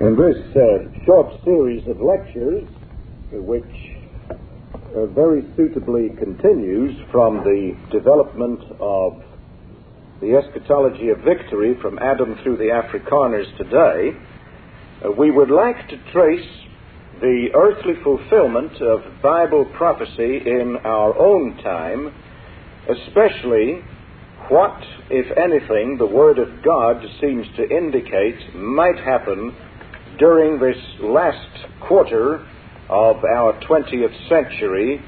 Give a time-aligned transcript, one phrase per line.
[0.00, 2.66] In this uh, short series of lectures,
[3.32, 3.62] which
[4.96, 9.22] uh, very suitably continues from the development of
[10.22, 14.16] the eschatology of victory from Adam through the Afrikaners today,
[15.04, 16.48] uh, we would like to trace
[17.20, 22.10] the earthly fulfillment of Bible prophecy in our own time,
[22.88, 23.82] especially
[24.48, 24.80] what,
[25.10, 29.54] if anything, the Word of God seems to indicate might happen
[30.20, 31.48] during this last
[31.80, 32.46] quarter
[32.90, 35.00] of our 20th century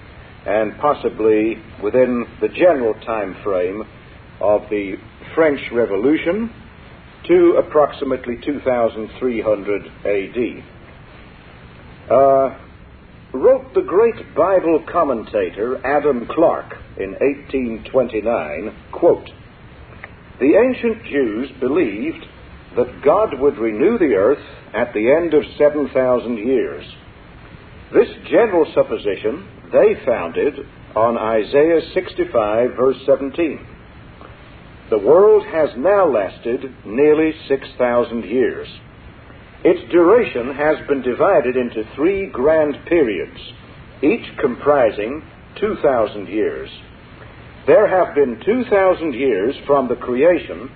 [0.47, 3.83] and possibly within the general time frame
[4.41, 4.95] of the
[5.34, 6.51] French Revolution
[7.29, 10.65] to approximately 2300 AD.
[12.11, 12.59] Uh,
[13.34, 19.31] wrote the great Bible commentator Adam Clarke in 1829, quote,
[20.41, 22.27] The ancient Jews believed
[22.77, 24.45] that God would renew the earth
[24.75, 26.85] at the end of 7,000 years.
[27.92, 30.55] This general supposition they founded
[30.95, 33.67] on Isaiah 65, verse 17.
[34.91, 38.69] The world has now lasted nearly 6,000 years.
[39.64, 43.39] Its duration has been divided into three grand periods,
[44.03, 45.23] each comprising
[45.59, 46.69] 2,000 years.
[47.67, 50.70] There have been 2,000 years from the creation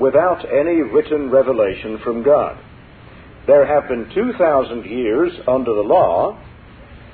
[0.00, 2.56] without any written revelation from God.
[3.46, 6.38] There have been 2,000 years under the law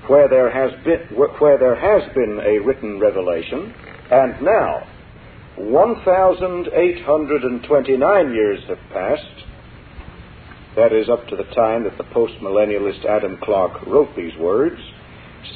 [0.06, 3.75] where there has been, where there has been a written revelation,
[4.11, 4.87] and now
[5.56, 9.45] 1,829 years have passed.
[10.77, 14.78] That is up to the time that the postmillennialist Adam Clarke wrote these words,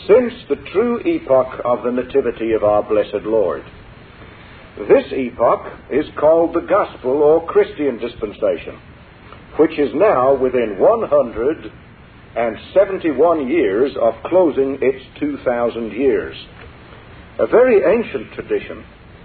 [0.07, 3.63] since the true epoch of the Nativity of our blessed Lord.
[4.89, 8.79] This epoch is called the Gospel or Christian dispensation,
[9.59, 16.35] which is now within 171 years of closing its 2,000 years.
[17.39, 18.83] A very ancient tradition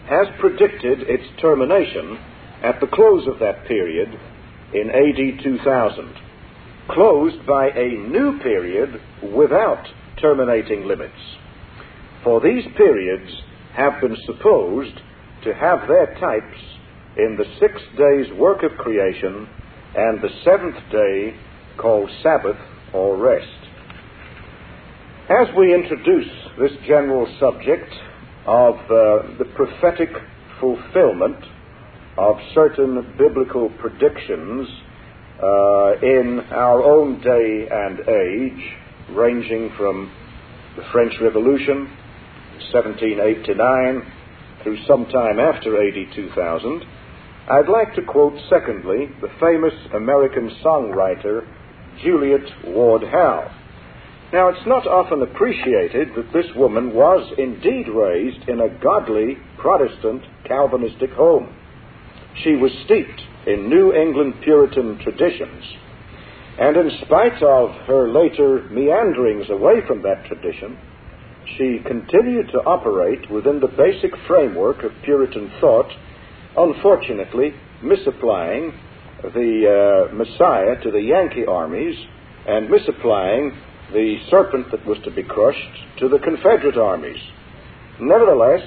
[0.10, 2.20] has predicted its termination
[2.62, 4.20] at the close of that period
[4.74, 6.14] in AD 2000,
[6.90, 9.00] closed by a new period
[9.34, 9.88] without
[10.20, 11.38] terminating limits.
[12.26, 13.32] For these periods
[13.74, 15.00] have been supposed
[15.46, 16.60] to have their types
[17.18, 19.48] in the six days' work of creation
[19.96, 21.34] and the seventh day
[21.78, 22.58] called Sabbath
[22.94, 23.48] or rest.
[25.30, 27.92] As we introduce this general subject
[28.46, 30.10] of uh, the prophetic
[30.60, 31.38] fulfillment
[32.18, 34.68] of certain biblical predictions
[35.42, 40.12] uh, in our own day and age, ranging from
[40.76, 41.90] the French Revolution,
[42.72, 44.15] 1789,
[44.66, 46.84] through some time after AD 2000,
[47.48, 51.48] I'd like to quote, secondly, the famous American songwriter
[52.02, 53.52] Julia Ward Howe.
[54.34, 60.24] Now, it's not often appreciated that this woman was indeed raised in a godly Protestant
[60.46, 61.56] Calvinistic home.
[62.44, 65.64] She was steeped in New England Puritan traditions,
[66.60, 70.76] and in spite of her later meanderings away from that tradition,
[71.58, 75.90] she continued to operate within the basic framework of Puritan thought,
[76.58, 78.74] unfortunately misapplying
[79.24, 81.96] the uh, Messiah to the Yankee armies
[82.48, 83.58] and misapplying
[83.94, 87.22] the serpent that was to be crushed to the Confederate armies.
[88.00, 88.62] Nevertheless,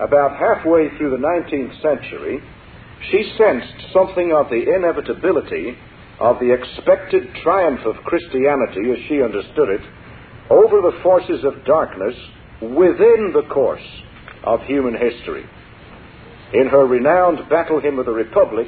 [0.00, 2.40] about halfway through the 19th century,
[3.10, 5.76] she sensed something of the inevitability
[6.20, 9.80] of the expected triumph of Christianity, as she understood it,
[10.50, 12.14] over the forces of darkness
[12.60, 13.86] within the course
[14.44, 15.44] of human history.
[16.52, 18.66] In her renowned Battle Hymn of the Republic,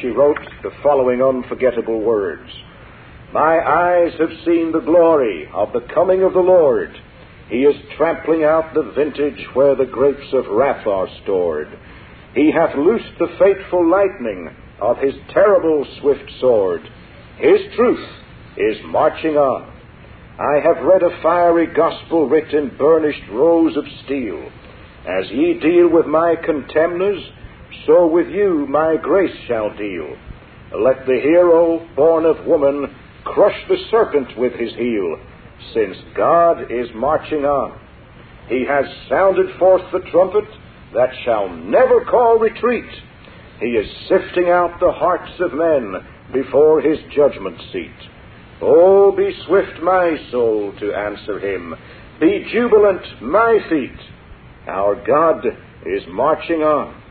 [0.00, 2.50] she wrote the following unforgettable words
[3.32, 6.90] My eyes have seen the glory of the coming of the Lord.
[7.48, 11.68] He is trampling out the vintage where the grapes of wrath are stored.
[12.34, 16.80] He hath loosed the fateful lightning of his terrible swift sword.
[17.38, 18.08] His truth
[18.56, 19.73] is marching on.
[20.38, 24.50] I have read a fiery gospel writ in burnished rows of steel.
[25.06, 27.22] As ye deal with my contemners,
[27.86, 30.16] so with you my grace shall deal.
[30.76, 32.92] Let the hero, born of woman,
[33.22, 35.18] crush the serpent with his heel,
[35.72, 37.78] since God is marching on.
[38.48, 40.48] He has sounded forth the trumpet
[40.94, 42.90] that shall never call retreat.
[43.60, 45.94] He is sifting out the hearts of men
[46.32, 47.92] before his judgment seat.
[48.66, 51.74] Oh, be swift, my soul, to answer him.
[52.18, 53.98] Be jubilant, my feet.
[54.66, 55.44] Our God
[55.84, 57.02] is marching on.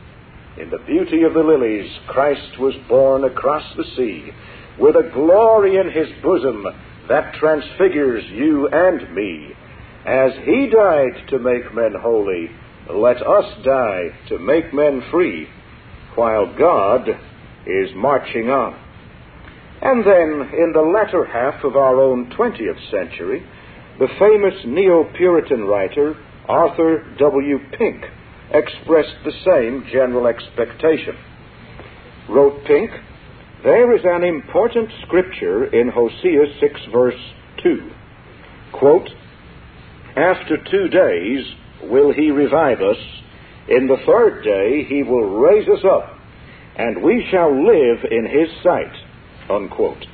[0.60, 4.32] In the beauty of the lilies, Christ was born across the sea.
[4.78, 6.64] with a glory in his bosom
[7.08, 9.52] that transfigures you and me.
[10.06, 12.50] As he died to make men holy,
[12.92, 15.46] let us die to make men free,
[16.16, 17.08] while God
[17.66, 18.78] is marching on.
[19.82, 23.44] And then, in the latter half of our own 20th century,
[23.98, 26.16] the famous Neo Puritan writer
[26.48, 27.58] Arthur W.
[27.78, 28.04] Pink
[28.52, 31.16] expressed the same general expectation.
[32.28, 32.90] Wrote Pink,
[33.62, 37.20] There is an important scripture in Hosea 6, verse
[37.62, 37.90] 2.
[38.72, 39.08] Quote,
[40.16, 41.44] After two days
[41.84, 42.98] will he revive us,
[43.68, 46.18] in the third day he will raise us up,
[46.76, 48.92] and we shall live in his sight.
[49.50, 50.04] Unquote.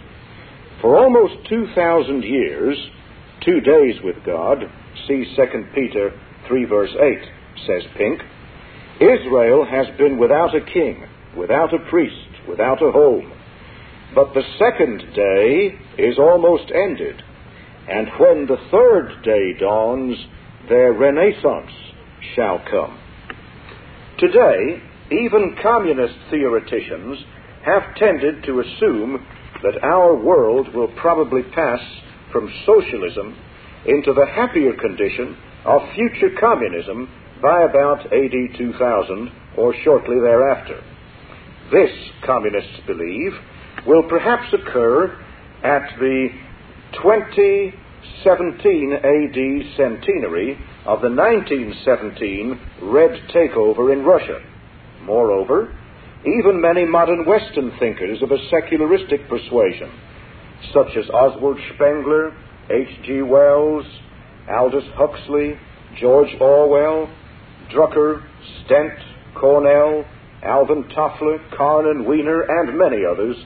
[0.81, 2.77] For almost 2,000 years,
[3.44, 4.59] two days with God,
[5.06, 5.43] see 2
[5.75, 6.19] Peter
[6.49, 7.19] 3 verse 8,
[7.67, 8.21] says Pink,
[9.00, 11.05] Israel has been without a king,
[11.37, 13.32] without a priest, without a home.
[14.15, 17.23] But the second day is almost ended,
[17.88, 20.17] and when the third day dawns,
[20.69, 21.71] their renaissance
[22.35, 22.99] shall come.
[24.19, 27.19] Today, even communist theoreticians
[27.65, 29.27] have tended to assume
[29.62, 31.81] that our world will probably pass
[32.33, 33.37] from socialism
[33.87, 37.09] into the happier condition of future communism
[37.43, 40.83] by about AD 2000 or shortly thereafter.
[41.71, 41.91] This,
[42.25, 43.33] communists believe,
[43.87, 45.17] will perhaps occur
[45.63, 46.29] at the
[47.03, 54.41] 2017 AD centenary of the 1917 Red Takeover in Russia.
[55.03, 55.77] Moreover,
[56.26, 59.90] even many modern Western thinkers of a secularistic persuasion,
[60.75, 62.37] such as Oswald Spengler,
[62.70, 63.22] H.G.
[63.22, 63.87] Wells,
[64.49, 65.55] Aldous Huxley,
[65.99, 67.11] George Orwell,
[67.72, 68.22] Drucker,
[68.64, 68.93] Stent,
[69.34, 70.05] Cornell,
[70.43, 73.37] Alvin Toffler, Carnan Weiner, and many others,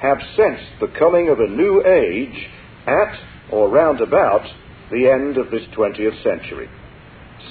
[0.00, 2.48] have sensed the coming of a new age
[2.86, 4.42] at or round about
[4.90, 6.68] the end of this 20th century.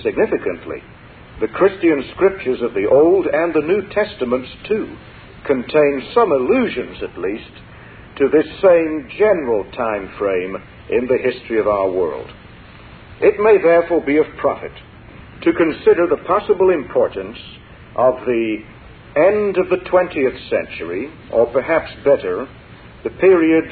[0.04, 0.82] Significantly,
[1.42, 4.96] the Christian scriptures of the Old and the New Testaments, too,
[5.48, 7.52] contain some allusions, at least,
[8.18, 10.56] to this same general time frame
[10.92, 12.30] in the history of our world.
[13.22, 14.72] It may therefore be of profit
[15.42, 17.38] to consider the possible importance
[17.96, 18.58] of the
[19.18, 22.48] end of the 20th century, or perhaps better,
[23.04, 23.66] the period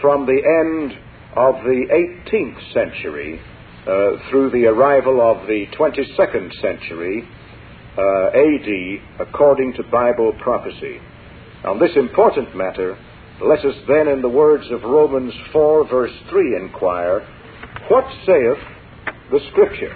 [0.00, 0.92] from the end
[1.34, 3.40] of the 18th century
[4.30, 7.22] through the arrival of the 22nd century
[7.96, 10.98] uh, AD according to Bible prophecy.
[11.64, 12.98] On this important matter,
[13.42, 17.20] let us then, in the words of Romans 4, verse 3, inquire,
[17.88, 18.58] What saith
[19.30, 19.94] the Scripture?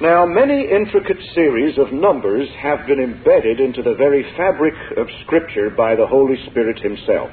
[0.00, 5.70] Now, many intricate series of numbers have been embedded into the very fabric of Scripture
[5.70, 7.30] by the Holy Spirit Himself.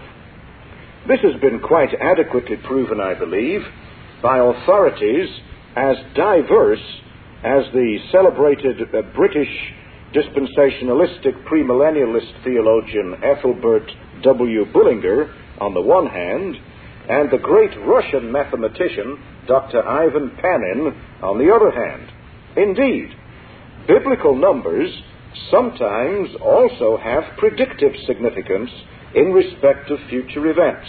[1.08, 3.62] This has been quite adequately proven, I believe,
[4.22, 5.30] by authorities
[5.76, 6.84] as diverse
[7.44, 9.50] as the celebrated uh, British
[10.14, 13.92] dispensationalistic premillennialist theologian Ethelbert
[14.24, 14.66] W.
[14.72, 16.56] Bullinger on the one hand,
[17.10, 19.88] and the great Russian mathematician Dr.
[19.88, 22.12] Ivan Panin on the other hand.
[22.58, 23.10] Indeed,
[23.88, 24.90] biblical numbers
[25.52, 28.72] sometimes also have predictive significance
[29.16, 30.88] in respect of future events.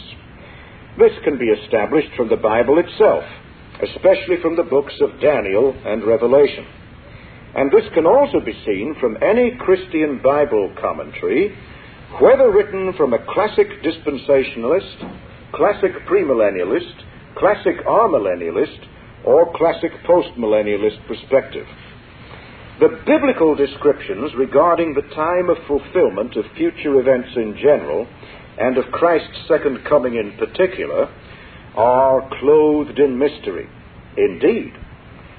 [0.98, 3.22] This can be established from the Bible itself,
[3.80, 6.66] especially from the books of Daniel and Revelation.
[7.54, 11.54] And this can also be seen from any Christian Bible commentary,
[12.20, 18.84] whether written from a classic dispensationalist, classic premillennialist, classic amillennialist,
[19.24, 21.66] or classic postmillennialist perspective.
[22.80, 28.06] The biblical descriptions regarding the time of fulfillment of future events in general
[28.58, 31.08] and of Christ's second coming in particular,
[31.76, 33.68] are clothed in mystery.
[34.16, 34.72] Indeed,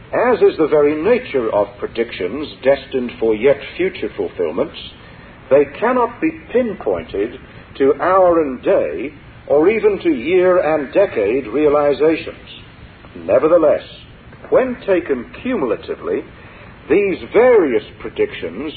[0.10, 4.78] as is the very nature of predictions destined for yet future fulfillments,
[5.50, 7.40] they cannot be pinpointed
[7.78, 9.14] to hour and day
[9.48, 12.48] or even to year and decade realizations.
[13.18, 13.84] Nevertheless,
[14.50, 16.22] when taken cumulatively,
[16.90, 18.74] these various predictions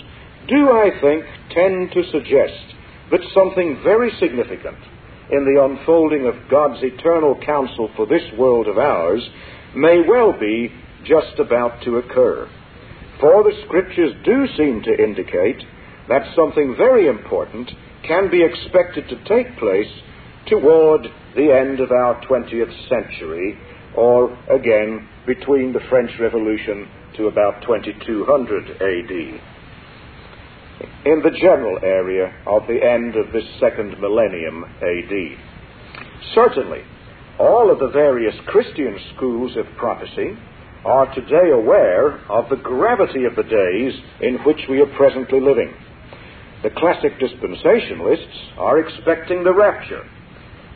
[0.49, 2.72] do, I think, tend to suggest
[3.12, 4.78] but something very significant
[5.31, 9.23] in the unfolding of God's eternal counsel for this world of ours
[9.76, 10.73] may well be
[11.04, 12.49] just about to occur.
[13.21, 15.62] For the Scriptures do seem to indicate
[16.09, 17.71] that something very important
[18.02, 19.92] can be expected to take place
[20.49, 21.02] toward
[21.37, 23.59] the end of our 20th century,
[23.95, 26.88] or again between the French Revolution
[27.19, 29.51] to about 2200 AD.
[31.05, 35.12] In the general area of the end of this second millennium AD.
[36.35, 36.83] Certainly,
[37.38, 40.37] all of the various Christian schools of prophecy
[40.85, 45.73] are today aware of the gravity of the days in which we are presently living.
[46.62, 50.05] The classic dispensationalists are expecting the rapture.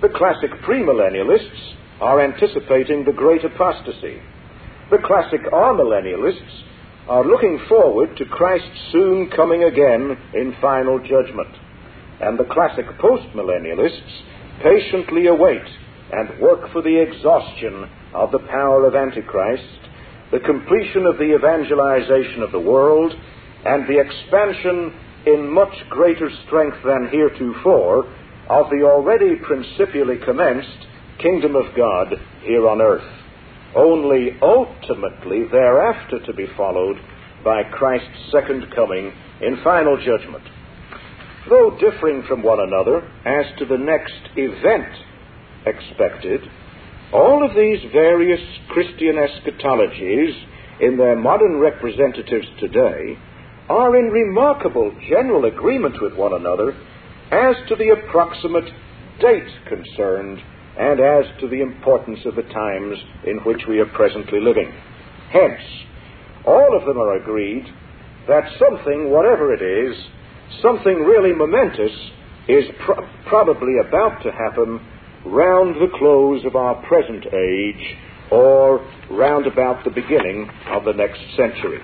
[0.03, 4.21] The classic premillennialists are anticipating the great apostasy.
[4.91, 6.63] The classic amillennialists
[7.09, 11.55] are looking forward to Christ's soon coming again in final judgment.
[12.21, 14.23] And the classic postmillennialists
[14.63, 15.63] patiently await
[16.13, 19.63] and work for the exhaustion of the power of Antichrist,
[20.33, 23.13] the completion of the evangelization of the world,
[23.65, 24.93] and the expansion
[25.27, 28.07] in much greater strength than heretofore
[28.49, 30.87] of the already principially commenced
[31.19, 33.26] kingdom of God here on earth
[33.77, 36.97] only ultimately thereafter to be followed
[37.45, 40.45] by Christ's second coming in final judgment.
[41.49, 44.93] Though differing from one another as to the next event
[45.67, 46.41] expected,
[47.13, 50.35] all of these various Christian eschatologies
[50.81, 53.17] in their modern representatives today
[53.69, 56.71] are in remarkable general agreement with one another
[57.31, 58.73] as to the approximate
[59.21, 60.41] date concerned
[60.79, 64.73] and as to the importance of the times in which we are presently living.
[65.31, 65.61] Hence,
[66.47, 67.65] all of them are agreed
[68.29, 69.97] that something, whatever it is,
[70.63, 71.93] something really momentous,
[72.49, 74.81] is pro- probably about to happen
[75.27, 77.97] round the close of our present age
[78.31, 81.81] or round about the beginning of the next century.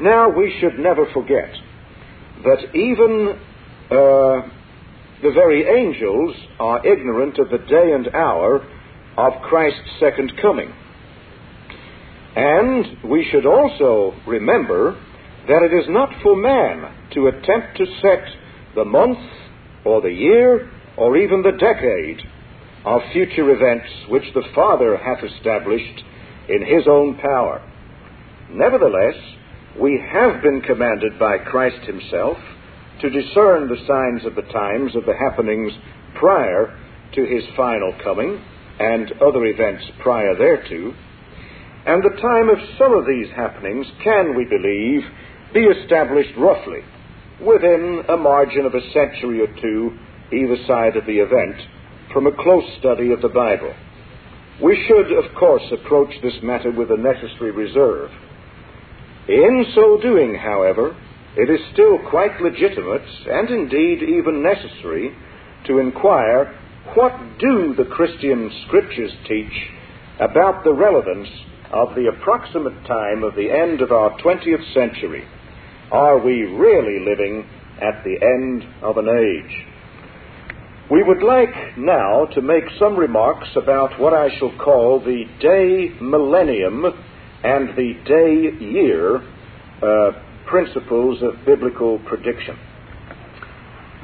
[0.00, 1.50] Now, we should never forget
[2.44, 3.38] that even
[3.90, 4.59] uh,
[5.22, 8.66] the very angels are ignorant of the day and hour
[9.16, 10.72] of Christ's second coming.
[12.36, 14.92] And we should also remember
[15.46, 18.24] that it is not for man to attempt to set
[18.74, 19.18] the month
[19.84, 22.20] or the year or even the decade
[22.84, 26.04] of future events which the Father hath established
[26.48, 27.62] in his own power.
[28.50, 29.16] Nevertheless,
[29.78, 32.38] we have been commanded by Christ himself
[33.00, 35.72] to discern the signs of the times of the happenings
[36.18, 36.78] prior
[37.14, 38.40] to his final coming
[38.78, 40.94] and other events prior thereto.
[41.86, 45.02] And the time of some of these happenings can, we believe,
[45.52, 46.80] be established roughly
[47.44, 49.98] within a margin of a century or two
[50.32, 51.56] either side of the event
[52.12, 53.74] from a close study of the Bible.
[54.62, 58.10] We should, of course, approach this matter with a necessary reserve.
[59.28, 60.96] In so doing, however,
[61.36, 65.14] it is still quite legitimate and indeed even necessary
[65.66, 66.58] to inquire
[66.94, 69.52] what do the Christian scriptures teach
[70.18, 71.28] about the relevance
[71.72, 75.24] of the approximate time of the end of our 20th century?
[75.92, 77.48] Are we really living
[77.80, 79.66] at the end of an age?
[80.90, 85.94] We would like now to make some remarks about what I shall call the day
[86.00, 86.84] millennium
[87.44, 89.18] and the day year
[89.80, 92.58] uh, principles of biblical prediction.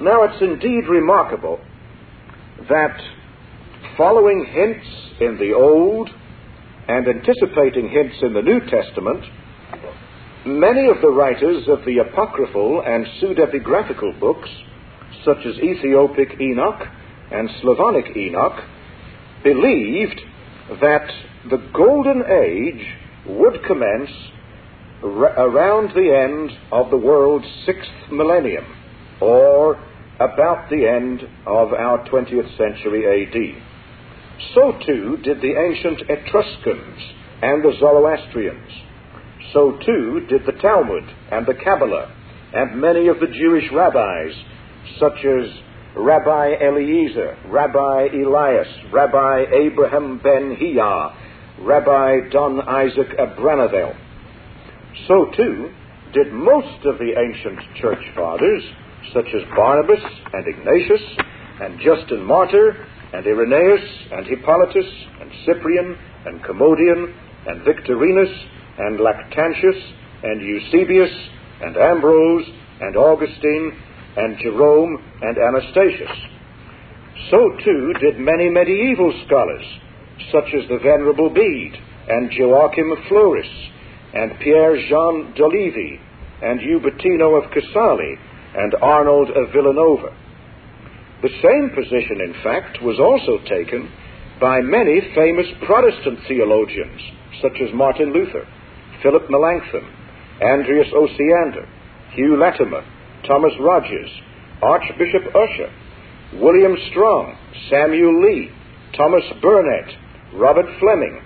[0.01, 1.61] Now, it's indeed remarkable
[2.69, 2.97] that
[3.97, 4.87] following hints
[5.21, 6.09] in the Old
[6.89, 9.25] and anticipating hints in the New Testament,
[10.47, 14.49] many of the writers of the apocryphal and pseudepigraphical books,
[15.25, 16.87] such as Ethiopic Enoch
[17.33, 18.63] and Slavonic Enoch,
[19.43, 20.21] believed
[20.81, 21.11] that
[21.51, 22.87] the golden age
[23.27, 24.11] would commence
[25.03, 28.65] around the end of the world's sixth millennium,
[29.21, 29.77] or
[30.17, 33.63] about the end of our 20th century AD.
[34.55, 37.01] So too did the ancient Etruscans
[37.43, 38.73] and the Zoroastrians.
[39.53, 42.15] So too did the Talmud and the Kabbalah
[42.53, 44.33] and many of the Jewish rabbis,
[44.99, 45.51] such as
[45.97, 51.15] Rabbi Eliezer, Rabbi Elias, Rabbi Abraham ben Hiyah,
[51.61, 53.97] Rabbi Don Isaac Abravanel,
[55.07, 55.71] so too
[56.13, 58.63] did most of the ancient church fathers,
[59.13, 61.03] such as Barnabas and Ignatius
[61.61, 64.87] and Justin Martyr and Irenaeus and Hippolytus
[65.21, 67.15] and Cyprian and Commodian
[67.47, 68.33] and Victorinus
[68.79, 69.81] and Lactantius
[70.23, 71.13] and Eusebius
[71.63, 72.47] and Ambrose
[72.81, 73.73] and Augustine
[74.17, 76.17] and Jerome and Anastasius.
[77.31, 79.65] So too did many medieval scholars,
[80.33, 81.77] such as the Venerable Bede
[82.09, 83.71] and Joachim of Fleuris
[84.15, 86.01] and Pierre Jean d'Olivi,
[86.43, 88.17] and Ubertino of Casale,
[88.57, 90.15] and Arnold of Villanova.
[91.23, 93.91] The same position, in fact, was also taken
[94.41, 97.01] by many famous Protestant theologians,
[97.41, 98.47] such as Martin Luther,
[99.03, 99.85] Philip Melanchthon,
[100.43, 101.67] Andreas Osiander,
[102.13, 102.85] Hugh Latimer,
[103.27, 104.11] Thomas Rogers,
[104.63, 105.73] Archbishop Ussher,
[106.35, 107.37] William Strong,
[107.71, 108.51] Samuel Lee,
[108.97, 109.95] Thomas Burnet,
[110.35, 111.21] Robert Fleming,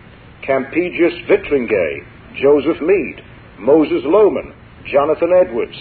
[0.46, 2.06] Campegius Vitringa,
[2.36, 3.22] Joseph Mede,
[3.58, 4.54] Moses Lowman,
[4.86, 5.76] Jonathan Edwards,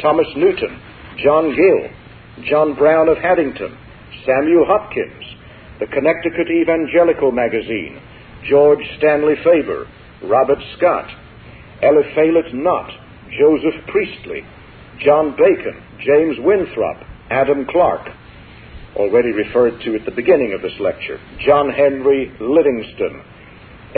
[0.00, 0.80] Thomas Newton,
[1.22, 1.90] John Gill,
[2.48, 3.76] John Brown of Haddington,
[4.24, 5.24] Samuel Hopkins,
[5.80, 8.00] the Connecticut Evangelical Magazine,
[8.48, 9.86] George Stanley Faber,
[10.24, 11.08] Robert Scott,
[11.82, 12.90] Eliphalet Nott,
[13.38, 14.42] Joseph Priestley,
[15.04, 18.08] John Bacon, James Winthrop, Adam Clarke,
[18.96, 23.22] already referred to at the beginning of this lecture, John Henry Livingston,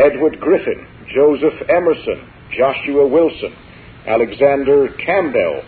[0.01, 2.27] Edward Griffin, Joseph Emerson,
[2.57, 3.55] Joshua Wilson,
[4.07, 5.63] Alexander Campbell,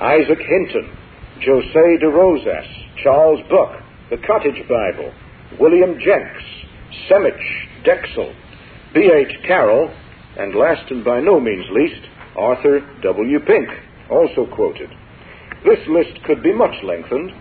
[0.00, 0.96] Isaac Hinton,
[1.44, 2.66] Jose de Rosas,
[3.02, 5.12] Charles Buck, the Cottage Bible,
[5.58, 6.44] William Jenks,
[7.10, 8.32] Semich Drexel,
[8.94, 9.42] B.H.
[9.44, 9.92] Carroll,
[10.38, 12.06] and last and by no means least,
[12.38, 13.40] Arthur W.
[13.40, 13.68] Pink,
[14.08, 14.90] also quoted.
[15.64, 17.32] This list could be much lengthened,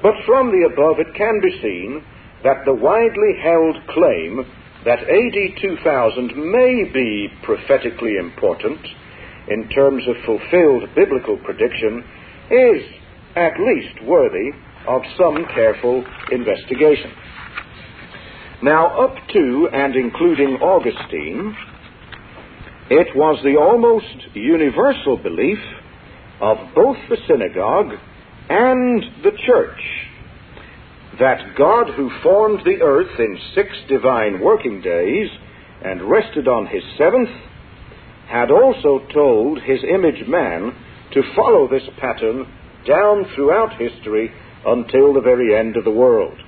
[0.00, 2.04] but from the above it can be seen
[2.44, 4.46] that the widely held claim
[4.84, 8.80] that AD 2000 may be prophetically important
[9.48, 12.04] in terms of fulfilled biblical prediction
[12.50, 12.82] is
[13.36, 14.50] at least worthy
[14.86, 17.12] of some careful investigation.
[18.62, 21.56] Now, up to and including Augustine,
[22.90, 25.58] it was the almost universal belief
[26.40, 27.94] of both the synagogue
[28.48, 29.80] and the church
[31.18, 35.28] that God, who formed the earth in six divine working days
[35.84, 37.28] and rested on his seventh,
[38.28, 40.72] had also told his image man
[41.12, 42.46] to follow this pattern
[42.86, 44.32] down throughout history
[44.64, 46.38] until the very end of the world.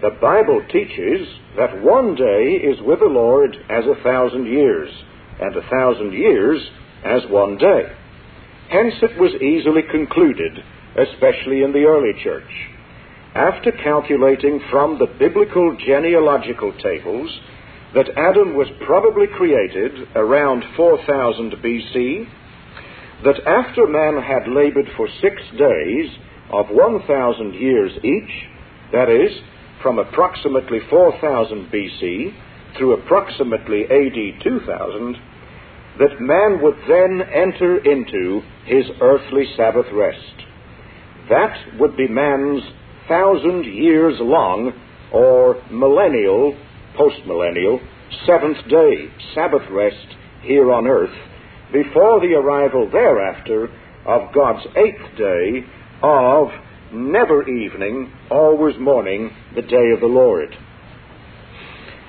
[0.00, 4.88] The Bible teaches that one day is with the Lord as a thousand years,
[5.40, 6.62] and a thousand years
[7.04, 7.82] as one day.
[8.70, 10.58] Hence it was easily concluded,
[10.96, 12.50] especially in the early church,
[13.34, 17.30] after calculating from the biblical genealogical tables
[17.94, 22.26] that Adam was probably created around 4000 BC,
[23.24, 26.10] that after man had labored for six days
[26.52, 28.48] of 1000 years each,
[28.92, 29.30] that is,
[29.82, 32.34] from approximately 4000 BC
[32.76, 35.16] through approximately AD 2000,
[35.98, 40.46] that man would then enter into his earthly Sabbath rest.
[41.28, 42.62] That would be man's
[43.10, 44.72] thousand years long
[45.12, 46.56] or millennial,
[46.96, 47.78] postmillennial,
[48.24, 50.06] seventh day Sabbath rest
[50.42, 51.14] here on earth
[51.72, 53.68] before the arrival thereafter
[54.06, 55.64] of God's eighth day
[56.02, 56.48] of
[56.92, 60.56] never evening, always morning, the day of the Lord.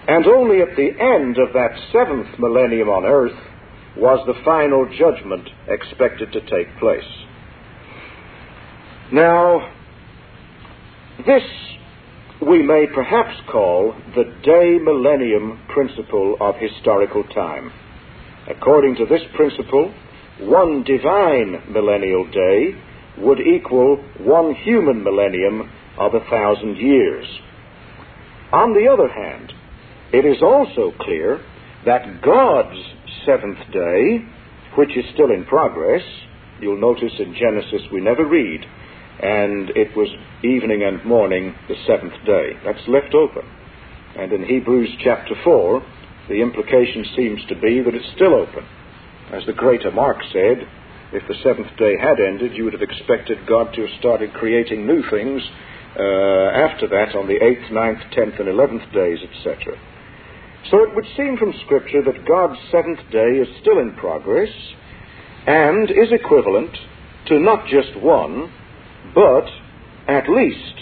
[0.08, 3.38] And only at the end of that seventh millennium on earth
[3.98, 7.04] was the final judgment expected to take place.
[9.12, 9.70] Now,
[11.26, 11.44] this
[12.42, 17.72] we may perhaps call the day millennium principle of historical time.
[18.50, 19.94] According to this principle,
[20.40, 22.76] one divine millennial day
[23.20, 27.28] would equal one human millennium of a thousand years.
[28.52, 29.54] On the other hand,
[30.12, 31.40] it is also clear
[31.86, 32.78] that God's
[33.26, 34.26] seventh day,
[34.78, 36.02] which is still in progress,
[36.60, 38.66] you'll notice in Genesis we never read,
[39.20, 40.10] and it was
[40.44, 42.54] evening and morning the seventh day.
[42.64, 43.44] That's left open.
[44.18, 45.84] And in Hebrews chapter 4,
[46.30, 48.66] the implication seems to be that it's still open.
[49.32, 50.68] As the greater Mark said,
[51.14, 54.88] if the seventh day had ended, you would have expected God to have started creating
[54.88, 55.42] new things
[56.00, 59.76] uh, after that on the eighth, ninth, tenth, and eleventh days, etc.
[60.70, 64.52] So it would seem from Scripture that God's seventh day is still in progress
[65.48, 66.72] and is equivalent
[67.28, 68.52] to not just one,
[69.14, 69.46] but
[70.08, 70.76] at least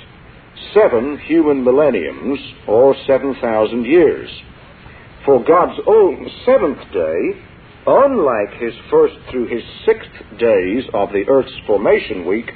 [0.73, 4.29] seven human millenniums or 7,000 years.
[5.25, 7.45] For God's own seventh day
[7.87, 12.51] unlike his first through his sixth days of the earth's formation week,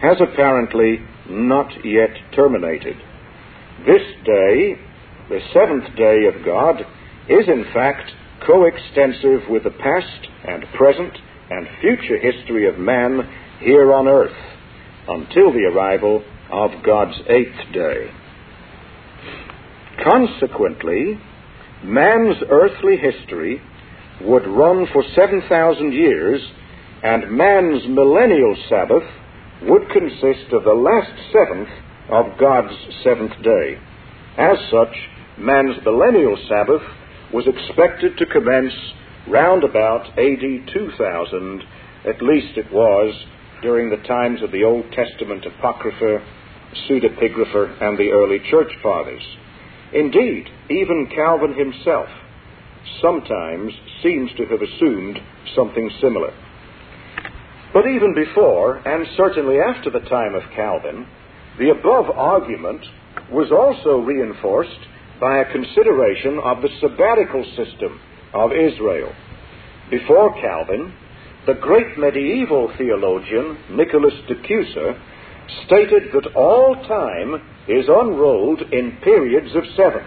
[0.00, 2.96] has apparently not yet terminated.
[3.86, 4.76] This day,
[5.28, 6.80] the seventh day of God,
[7.28, 8.10] is in fact
[8.46, 11.12] coextensive with the past and present
[11.50, 13.28] and future history of man
[13.60, 14.36] here on earth
[15.08, 18.10] until the arrival of God's eighth day.
[20.04, 21.18] Consequently,
[21.82, 23.60] man's earthly history
[24.20, 26.40] would run for 7,000 years,
[27.02, 29.04] and man's millennial Sabbath
[29.62, 31.68] would consist of the last seventh
[32.10, 33.78] of God's seventh day.
[34.36, 34.94] As such,
[35.38, 36.82] man's millennial Sabbath
[37.32, 38.72] was expected to commence
[39.28, 41.62] round about AD 2000
[42.06, 43.14] At least it was
[43.62, 46.24] during the times of the Old Testament Apocrypha,
[46.88, 49.22] Pseudepigrapha, and the early church fathers.
[49.92, 52.08] Indeed, even Calvin himself
[53.00, 55.18] sometimes seems to have assumed
[55.54, 56.32] something similar.
[57.72, 61.06] But even before, and certainly after the time of Calvin,
[61.58, 62.84] the above argument
[63.30, 64.80] was also reinforced
[65.20, 68.00] by a consideration of the sabbatical system
[68.32, 69.12] of Israel.
[69.90, 70.94] Before Calvin,
[71.48, 75.00] the great medieval theologian Nicholas de Cusa
[75.64, 80.04] stated that all time is unrolled in periods of seven,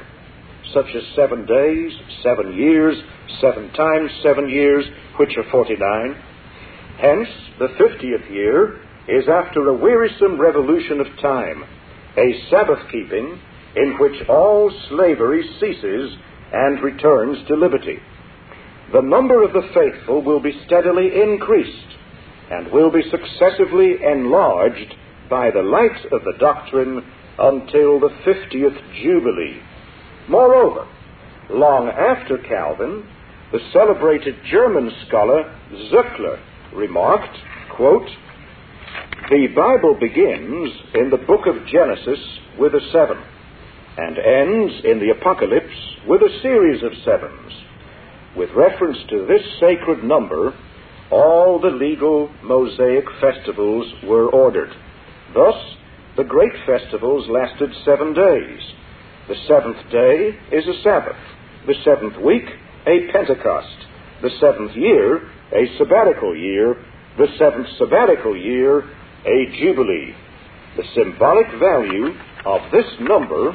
[0.71, 2.95] such as seven days, seven years,
[3.41, 4.85] seven times seven years,
[5.17, 6.15] which are 49.
[7.01, 11.63] Hence, the 50th year is after a wearisome revolution of time,
[12.17, 13.41] a Sabbath keeping
[13.75, 16.15] in which all slavery ceases
[16.53, 17.97] and returns to liberty.
[18.93, 21.95] The number of the faithful will be steadily increased
[22.51, 24.93] and will be successively enlarged
[25.29, 27.01] by the light of the doctrine
[27.39, 29.61] until the 50th Jubilee.
[30.27, 30.85] Moreover,
[31.49, 33.07] long after Calvin,
[33.53, 35.43] the celebrated German scholar
[35.91, 36.39] Zöckler
[36.73, 37.37] remarked,
[37.75, 38.09] quote,
[39.29, 42.19] The Bible begins in the book of Genesis
[42.59, 43.23] with a seven
[43.97, 47.70] and ends in the Apocalypse with a series of sevens.
[48.37, 50.53] With reference to this sacred number,
[51.11, 54.71] all the legal Mosaic festivals were ordered.
[55.33, 55.55] Thus,
[56.15, 58.61] the great festivals lasted seven days.
[59.27, 61.19] The seventh day is a Sabbath.
[61.67, 62.45] The seventh week,
[62.87, 63.77] a Pentecost.
[64.21, 66.75] The seventh year, a sabbatical year.
[67.17, 70.15] The seventh sabbatical year, a Jubilee.
[70.77, 72.15] The symbolic value
[72.45, 73.49] of this number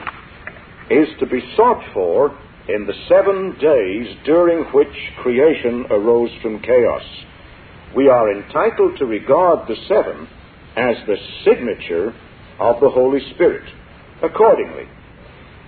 [0.91, 7.02] is to be sought for in the seven days during which creation arose from chaos.
[7.94, 10.29] We are entitled to regard the seven
[10.76, 12.12] as the signature
[12.59, 13.64] of the Holy Spirit.
[14.22, 14.88] Accordingly,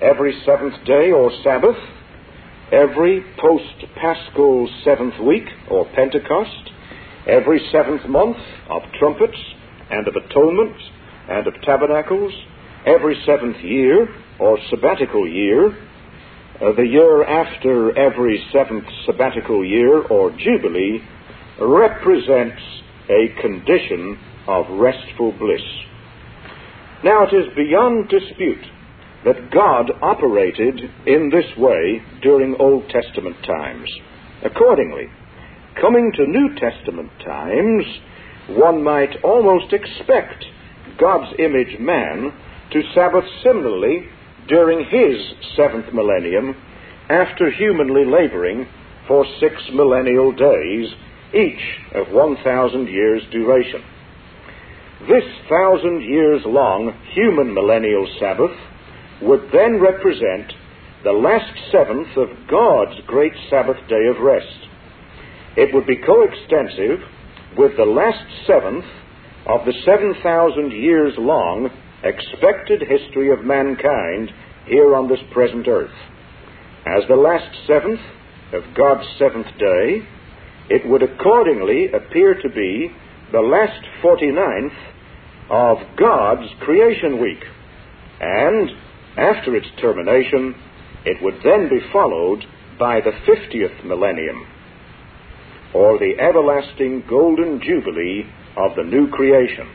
[0.02, 1.76] every seventh day or Sabbath,
[2.72, 6.70] every post paschal seventh week or Pentecost,
[7.26, 9.38] every seventh month of trumpets
[9.90, 10.76] and of atonement
[11.28, 12.32] and of tabernacles,
[12.86, 14.08] every seventh year
[14.38, 15.87] or sabbatical year,
[16.60, 21.00] uh, the year after every seventh sabbatical year or jubilee,
[21.60, 22.60] represents
[23.08, 25.62] a condition of restful bliss.
[27.04, 28.64] Now it is beyond dispute
[29.24, 33.88] that God operated in this way during Old Testament times.
[34.44, 35.06] Accordingly,
[35.80, 37.84] coming to New Testament times,
[38.50, 40.44] one might almost expect
[40.98, 42.32] God's image man
[42.72, 44.08] to Sabbath similarly
[44.48, 46.56] during his seventh millennium
[47.08, 48.66] after humanly laboring
[49.06, 50.88] for six millennial days,
[51.34, 51.60] each
[51.94, 53.82] of 1,000 years' duration.
[55.08, 58.56] This thousand years long human millennial Sabbath
[59.22, 60.52] would then represent
[61.04, 64.58] the last seventh of God's great Sabbath day of rest.
[65.56, 67.00] It would be coextensive
[67.56, 68.84] with the last seventh
[69.46, 71.70] of the 7,000 years long
[72.04, 74.30] expected history of mankind
[74.66, 75.94] here on this present earth.
[76.86, 78.00] As the last seventh
[78.52, 80.02] of God's seventh day,
[80.70, 82.90] it would accordingly appear to be
[83.32, 84.76] the last 49th
[85.50, 87.42] of God's creation week.
[88.20, 88.70] And
[89.16, 90.54] after its termination,
[91.04, 92.44] it would then be followed
[92.78, 94.46] by the 50th millennium,
[95.74, 98.24] or the everlasting golden jubilee
[98.56, 99.68] of the new creation.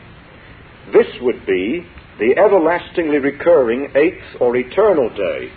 [0.92, 1.86] This would be
[2.18, 5.50] the everlastingly recurring eighth or eternal day,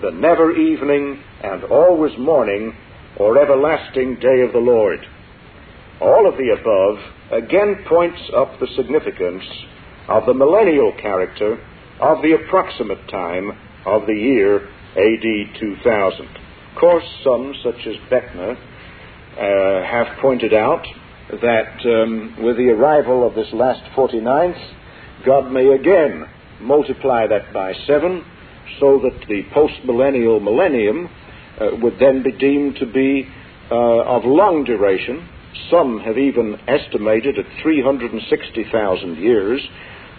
[0.00, 2.74] the never evening and always morning
[3.16, 5.00] or everlasting day of the Lord.
[6.00, 9.44] All of the above again points up the significance
[10.08, 11.58] of the millennial character
[12.00, 13.50] of the approximate time
[13.84, 16.26] of the year AD 2000.
[16.26, 20.86] Of course, some, such as Beckner, uh, have pointed out
[21.42, 24.77] that um, with the arrival of this last 49th,
[25.24, 26.24] God may again
[26.60, 28.24] multiply that by seven
[28.80, 31.08] so that the postmillennial millennium
[31.60, 33.28] uh, would then be deemed to be
[33.70, 35.28] uh, of long duration.
[35.70, 39.60] Some have even estimated at 360,000 years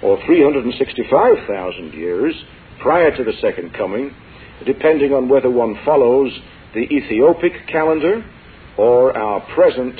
[0.04, 2.36] or 365,000 years
[2.82, 4.14] prior to the second coming,
[4.66, 6.32] depending on whether one follows
[6.74, 8.24] the Ethiopic calendar
[8.78, 10.00] or our present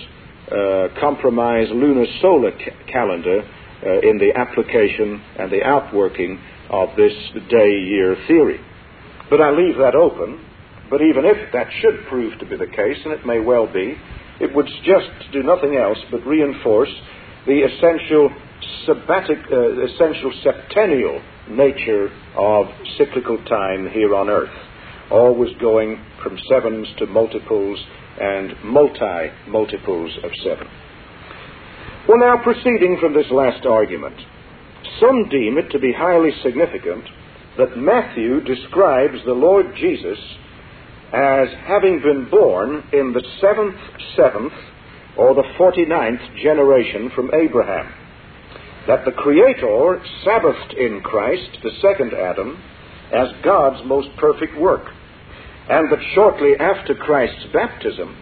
[0.52, 3.44] uh, compromise lunar solar ca- calendar
[3.86, 6.40] uh, in the application and the outworking
[6.70, 7.14] of this
[7.50, 8.60] day year theory.
[9.30, 10.46] But I leave that open.
[10.90, 13.96] But even if that should prove to be the case, and it may well be,
[14.42, 16.90] it would just do nothing else but reinforce
[17.46, 18.30] the essential
[18.88, 22.66] sabbatic, uh, essential septennial nature of
[22.98, 24.50] cyclical time here on earth,
[25.12, 27.80] always going from sevens to multiples
[28.20, 30.68] and multi multiples of seven.
[32.10, 34.16] Well, now, proceeding from this last argument,
[35.00, 37.06] some deem it to be highly significant
[37.56, 40.18] that Matthew describes the Lord Jesus
[41.14, 43.78] as having been born in the seventh
[44.18, 44.54] seventh
[45.20, 47.94] or the forty-ninth generation from Abraham.
[48.88, 52.60] That the Creator Sabbathed in Christ, the second Adam,
[53.14, 54.88] as God's most perfect work.
[55.70, 58.18] And that shortly after Christ's baptism,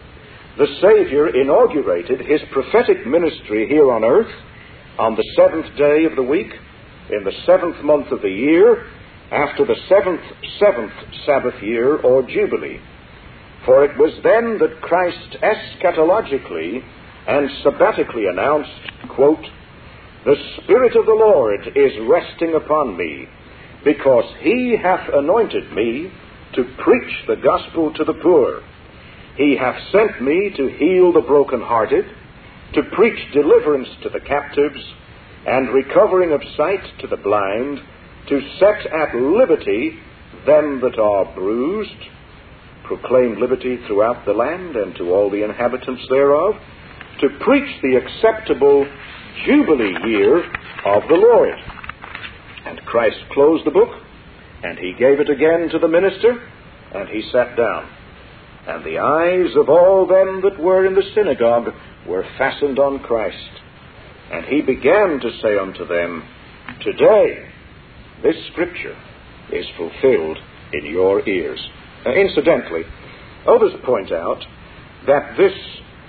[0.58, 4.34] the Savior inaugurated his prophetic ministry here on earth
[4.98, 6.52] on the seventh day of the week,
[7.12, 8.88] in the seventh month of the year,
[9.32, 10.22] after the seventh,
[10.60, 10.92] seventh
[11.26, 12.80] Sabbath year or Jubilee.
[13.66, 16.82] For it was then that Christ eschatologically
[17.28, 18.72] and sabbatically announced,
[19.16, 19.46] quote,
[20.26, 23.28] The Spirit of the Lord is resting upon me,
[23.86, 26.12] because he hath anointed me
[26.56, 28.64] to preach the gospel to the poor.
[29.38, 32.06] He hath sent me to heal the brokenhearted,
[32.74, 34.84] to preach deliverance to the captives,
[35.46, 37.80] and recovering of sight to the blind,
[38.30, 40.00] to set at liberty
[40.46, 42.10] them that are bruised,
[42.84, 46.56] proclaim liberty throughout the land and to all the inhabitants thereof,
[47.22, 48.88] to preach the acceptable
[49.46, 50.38] Jubilee year
[50.86, 51.56] of the Lord.
[52.66, 54.02] And Christ closed the book,
[54.64, 56.42] and he gave it again to the minister,
[56.94, 57.97] and he sat down.
[58.68, 61.74] And the eyes of all them that were in the synagogue
[62.06, 63.50] were fastened on Christ.
[64.32, 66.24] And he began to say unto them,
[66.84, 67.50] Today
[68.22, 68.96] this scripture
[69.54, 70.38] is fulfilled
[70.74, 71.66] in your ears.
[72.06, 72.84] Uh, incidentally,
[73.48, 74.44] others point out
[75.06, 75.54] that this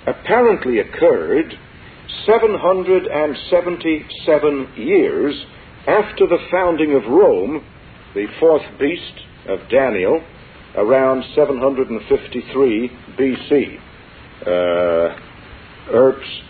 [0.05, 1.57] apparently occurred
[2.25, 5.45] 777 years
[5.87, 7.63] after the founding of Rome,
[8.13, 10.21] the fourth beast of Daniel,
[10.79, 13.79] around 753 BC.
[14.41, 15.19] Uh,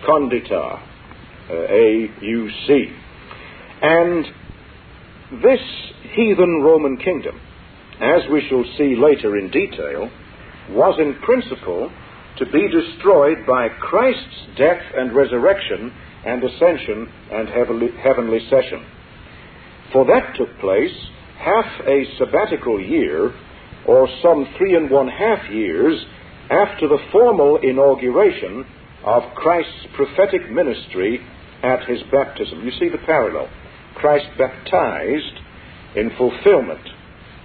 [0.05, 2.93] Condita, uh, AUC.
[3.81, 4.25] And
[5.41, 5.59] this
[6.13, 7.39] heathen Roman kingdom,
[7.99, 10.09] as we shall see later in detail,
[10.69, 11.91] was in principle
[12.37, 15.91] to be destroyed by Christ's death and resurrection
[16.25, 18.85] and ascension and heavenly, heavenly session.
[19.91, 20.95] For that took place
[21.37, 23.33] half a sabbatical year,
[23.85, 26.05] or some three and one half years,
[26.49, 28.65] after the formal inauguration
[29.03, 31.19] of Christ's prophetic ministry
[31.63, 32.63] at his baptism.
[32.63, 33.49] You see the parallel.
[33.95, 35.39] Christ baptized
[35.95, 36.87] in fulfillment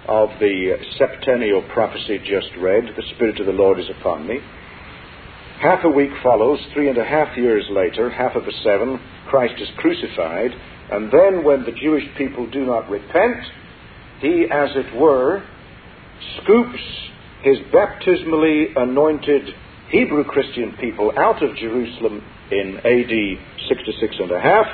[0.07, 4.39] of the septennial prophecy just read, the Spirit of the Lord is upon me.
[5.61, 9.59] Half a week follows, three and a half years later, half of the seven, Christ
[9.59, 10.51] is crucified,
[10.91, 13.37] and then when the Jewish people do not repent,
[14.19, 15.43] he, as it were,
[16.41, 16.79] scoops
[17.41, 19.53] his baptismally anointed
[19.89, 24.67] Hebrew Christian people out of Jerusalem in AD 66 and a half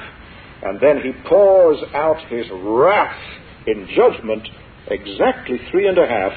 [0.64, 3.20] and then he pours out his wrath
[3.68, 4.48] in judgment
[4.88, 6.34] exactly three and a half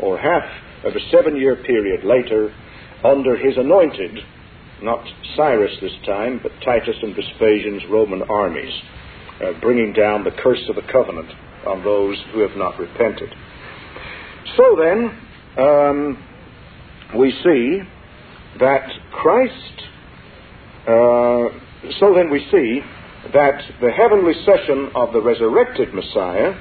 [0.00, 0.44] or half
[0.84, 2.54] of a seven year period later
[3.04, 4.18] under his anointed,
[4.82, 5.04] not
[5.36, 8.72] Cyrus this time, but Titus and Vespasian's Roman armies,
[9.42, 11.30] uh, bringing down the curse of the covenant
[11.66, 13.34] on those who have not repented.
[14.56, 15.18] So then,
[15.58, 16.24] um,
[17.18, 17.80] we see
[18.60, 19.82] that Christ,
[20.86, 21.48] uh,
[21.98, 22.80] so then we see
[23.32, 26.54] that the heavenly session of the resurrected Messiah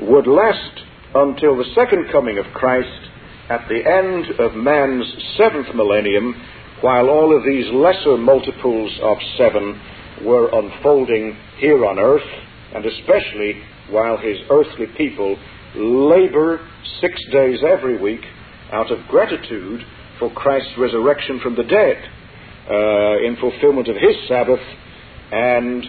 [0.00, 0.82] would last
[1.14, 3.10] until the second coming of Christ
[3.48, 5.06] at the end of man's
[5.38, 6.34] seventh millennium,
[6.80, 9.80] while all of these lesser multiples of seven
[10.24, 12.28] were unfolding here on earth,
[12.74, 15.36] and especially while his earthly people
[15.76, 16.66] labor
[17.00, 18.22] six days every week
[18.72, 19.80] out of gratitude
[20.18, 21.96] for Christ's resurrection from the dead
[22.68, 24.60] uh, in fulfillment of his Sabbath.
[25.30, 25.84] And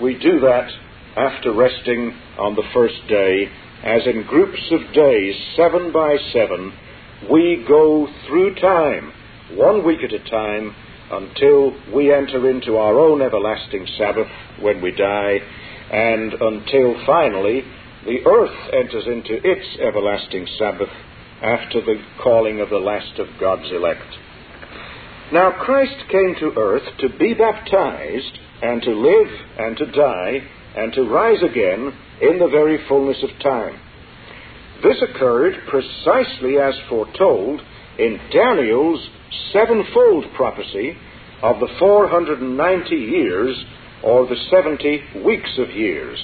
[0.00, 0.70] we do that
[1.16, 3.48] after resting on the first day,
[3.84, 6.72] as in groups of days, seven by seven,
[7.30, 9.12] we go through time,
[9.52, 10.74] one week at a time,
[11.10, 14.26] until we enter into our own everlasting Sabbath
[14.60, 15.38] when we die,
[15.92, 17.62] and until finally
[18.04, 20.90] the earth enters into its everlasting Sabbath
[21.42, 24.18] after the calling of the last of God's elect.
[25.32, 30.38] Now, Christ came to earth to be baptized and to live and to die
[30.76, 33.80] and to rise again in the very fullness of time.
[34.82, 37.60] This occurred precisely as foretold
[37.98, 39.08] in Daniel's
[39.52, 40.96] sevenfold prophecy
[41.42, 43.64] of the 490 years
[44.02, 46.18] or the 70 weeks of years.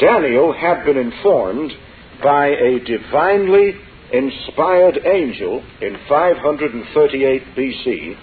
[0.00, 1.72] Daniel had been informed
[2.22, 3.74] by a divinely
[4.12, 8.16] inspired angel in 538 BC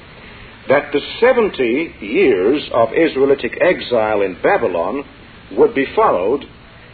[0.68, 5.04] that the 70 years of Israelitic exile in Babylon
[5.58, 6.46] would be followed,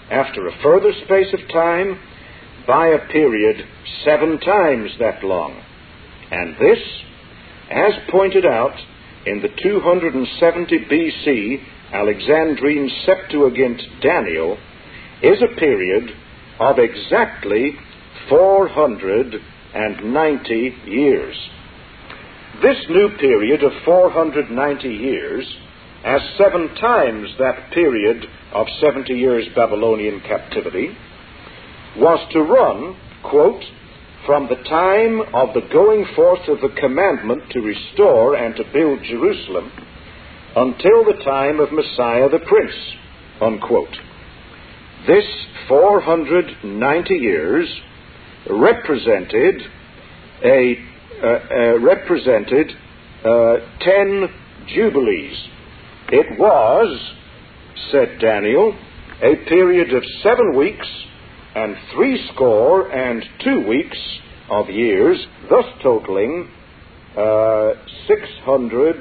[0.09, 1.99] after a further space of time,
[2.65, 3.65] by a period
[4.03, 5.61] seven times that long.
[6.31, 6.79] And this,
[7.69, 8.75] as pointed out
[9.25, 11.63] in the 270 BC
[11.93, 14.57] Alexandrine Septuagint Daniel,
[15.21, 16.10] is a period
[16.60, 17.75] of exactly
[18.30, 21.36] 490 years.
[22.62, 25.45] This new period of 490 years,
[26.03, 30.95] as seven times that period of 70 years Babylonian captivity,
[31.97, 33.63] was to run, quote,
[34.25, 39.03] from the time of the going forth of the commandment to restore and to build
[39.03, 39.71] Jerusalem
[40.56, 42.73] until the time of Messiah the Prince,
[43.41, 43.95] unquote.
[45.05, 45.25] This
[45.67, 47.67] 490 years
[48.49, 49.62] represented
[50.43, 50.75] a
[51.17, 52.71] uh, uh, represented
[53.25, 54.27] uh, ten
[54.67, 55.36] jubilees.
[56.10, 57.13] It was,
[57.91, 58.77] said Daniel,
[59.23, 60.88] a period of seven weeks
[61.55, 63.97] and three score and two weeks
[64.51, 65.17] of years,
[65.49, 66.49] thus totaling
[67.17, 67.71] uh,
[68.07, 68.95] 600,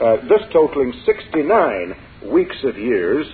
[0.00, 3.26] uh, thus totaling 69 weeks of years,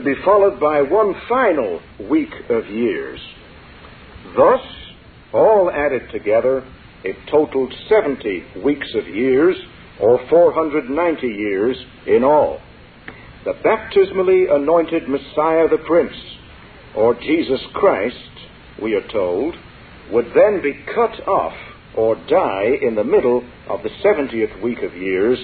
[0.00, 3.20] to be followed by one final week of years.
[4.34, 4.60] Thus,
[5.34, 6.66] all added together,
[7.04, 9.56] it totaled 70 weeks of years,
[10.00, 12.60] or 490 years in all.
[13.44, 16.16] The baptismally anointed Messiah the Prince,
[16.96, 18.16] or Jesus Christ,
[18.82, 19.54] we are told,
[20.10, 21.56] would then be cut off
[21.94, 25.38] or die in the middle of the 70th week of years,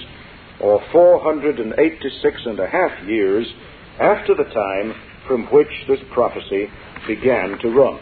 [0.59, 3.45] or 486 and a half years
[3.99, 4.93] after the time
[5.27, 6.67] from which this prophecy
[7.07, 7.99] began to run.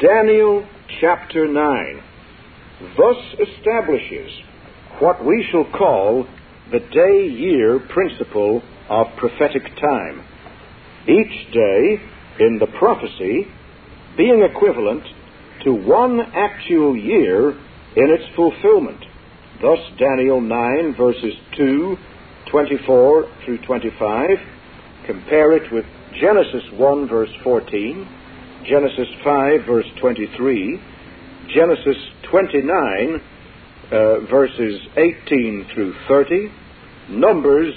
[0.00, 0.66] Daniel
[1.00, 2.02] chapter 9
[2.96, 3.16] thus
[3.48, 4.30] establishes
[4.98, 6.26] what we shall call
[6.70, 10.24] the day year principle of prophetic time.
[11.06, 12.00] Each day
[12.40, 13.46] in the prophecy
[14.16, 15.04] being equivalent
[15.64, 19.04] to one actual year in its fulfillment.
[19.60, 21.96] Thus, Daniel 9, verses 2,
[22.52, 24.28] 24 through 25.
[25.06, 25.86] Compare it with
[26.20, 28.06] Genesis 1, verse 14,
[28.68, 30.78] Genesis 5, verse 23,
[31.48, 31.96] Genesis
[32.30, 33.22] 29,
[33.90, 36.52] uh, verses 18 through 30,
[37.08, 37.74] Numbers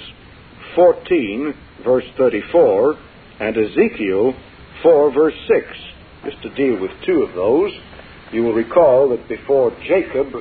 [0.74, 2.98] 14, verse 34,
[3.40, 4.34] and Ezekiel
[4.82, 5.66] 4, verse 6.
[6.26, 7.72] Just to deal with two of those,
[8.30, 10.34] you will recall that before Jacob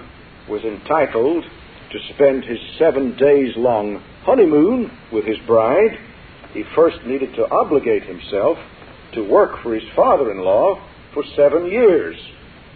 [0.50, 1.46] was entitled
[1.92, 6.00] to spend his seven days long honeymoon with his bride,
[6.52, 8.58] he first needed to obligate himself
[9.14, 10.82] to work for his father in law
[11.14, 12.18] for seven years.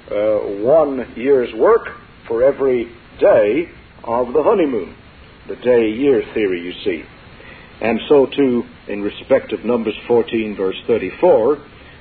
[0.09, 1.89] Uh, one year's work
[2.27, 2.85] for every
[3.19, 3.69] day
[4.03, 4.95] of the honeymoon.
[5.47, 7.03] The day year theory, you see.
[7.81, 11.57] And so, too, in respect of Numbers 14, verse 34,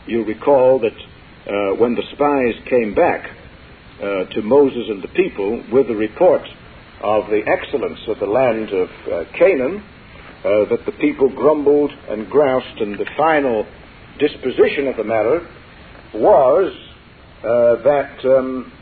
[0.06, 3.30] you'll recall that uh, when the spies came back
[4.02, 6.42] uh, to Moses and the people with the report
[7.02, 9.82] of the excellence of the land of uh, Canaan,
[10.44, 13.66] uh, that the people grumbled and groused, and the final
[14.18, 15.46] disposition of the matter
[16.14, 16.72] was
[17.42, 18.72] uh, that um,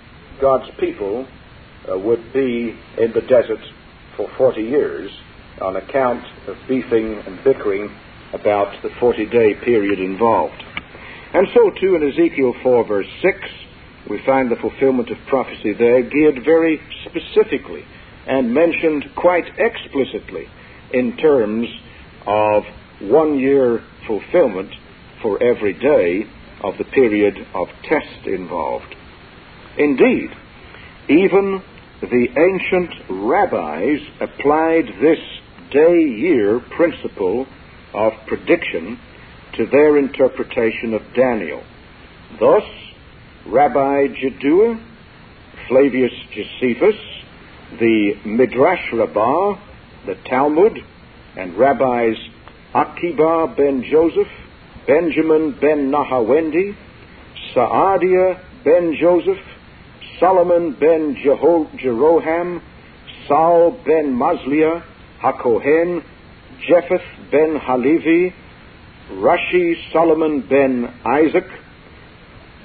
[0.40, 1.26] God's people
[1.90, 3.60] uh, would be in the desert
[4.16, 5.10] for 40 years
[5.60, 7.90] on account of beefing and bickering
[8.32, 10.62] about the 40 day period involved.
[11.32, 13.38] And so, too, in Ezekiel 4, verse 6,
[14.08, 17.84] we find the fulfillment of prophecy there geared very specifically
[18.26, 20.46] and mentioned quite explicitly
[20.92, 21.68] in terms
[22.26, 22.64] of
[23.00, 24.70] one year fulfillment
[25.22, 26.24] for every day
[26.62, 28.94] of the period of test involved.
[29.78, 30.30] Indeed,
[31.08, 31.62] even
[32.00, 35.18] the ancient rabbis applied this
[35.70, 37.46] day year principle
[37.94, 38.98] of prediction
[39.56, 41.62] to their interpretation of Daniel.
[42.38, 42.64] Thus,
[43.46, 44.80] Rabbi Jeddua,
[45.68, 46.96] Flavius Josephus,
[47.72, 49.58] the Midrash Rabbah,
[50.06, 50.78] the Talmud,
[51.36, 52.16] and rabbis
[52.74, 54.32] Akiba ben Joseph,
[54.86, 56.76] Benjamin ben Nahawendi,
[57.54, 59.42] Saadia ben Joseph,
[60.20, 62.62] Solomon ben Jeho- Jeroham,
[63.26, 64.82] Saul ben Masliah,
[65.20, 66.04] HaKohen,
[66.68, 68.32] Jephthah ben Halevi,
[69.10, 71.48] Rashi Solomon ben Isaac,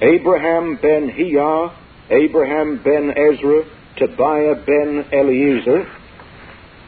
[0.00, 1.72] Abraham ben Hiyah,
[2.10, 3.64] Abraham ben Ezra,
[3.98, 5.86] Tobiah ben Eliezer,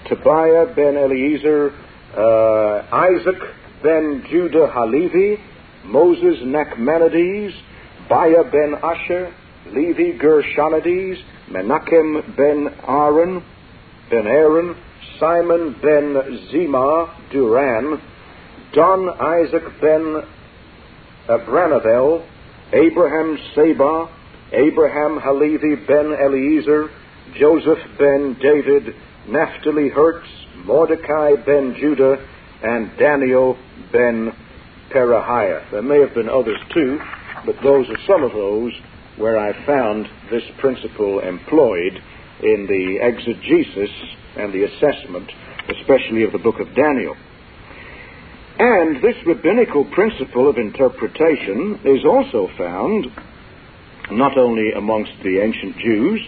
[0.09, 1.73] Tobiah ben Eliezer,
[2.17, 2.83] uh,
[3.13, 3.41] Isaac
[3.83, 5.39] ben Judah Halevi,
[5.85, 7.55] Moses Nachmanides,
[8.09, 9.35] Bahya ben Asher,
[9.73, 11.19] Levi Gershonides,
[11.51, 13.43] Menachem ben Aaron,
[14.11, 14.77] ben Aaron,
[15.19, 16.15] Simon ben
[16.51, 18.01] Zemah Duran,
[18.73, 19.09] Don
[19.43, 20.25] Isaac ben
[21.29, 22.23] Abravanel,
[22.73, 24.09] Abraham Saba,
[24.55, 26.89] Abraham Halevi ben Eliezer,
[27.37, 28.95] Joseph ben David,
[29.29, 30.29] Naphtali Hertz,
[30.65, 32.17] Mordecai ben Judah,
[32.63, 33.59] and Daniel
[33.93, 34.33] ben
[34.91, 35.71] Perahiah.
[35.71, 37.01] There may have been others too,
[37.45, 38.73] but those are some of those
[39.17, 42.01] where I found this principle employed
[42.43, 43.91] in the exegesis
[44.37, 45.31] and the assessment,
[45.69, 47.17] especially of the book of Daniel.
[48.59, 53.07] And this rabbinical principle of interpretation is also found
[54.11, 56.21] not only amongst the ancient Jews,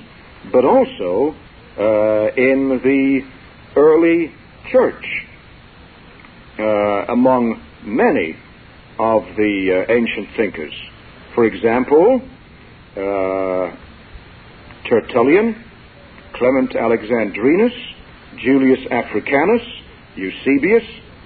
[0.52, 1.34] but also
[1.78, 3.20] uh, in the
[3.76, 4.32] early
[4.70, 5.04] church,
[6.58, 8.36] uh, among many
[8.98, 10.72] of the uh, ancient thinkers.
[11.34, 12.22] For example,
[12.96, 13.76] uh,
[14.88, 15.62] Tertullian,
[16.34, 17.72] Clement Alexandrinus,
[18.38, 19.62] Julius Africanus,
[20.16, 20.84] Eusebius,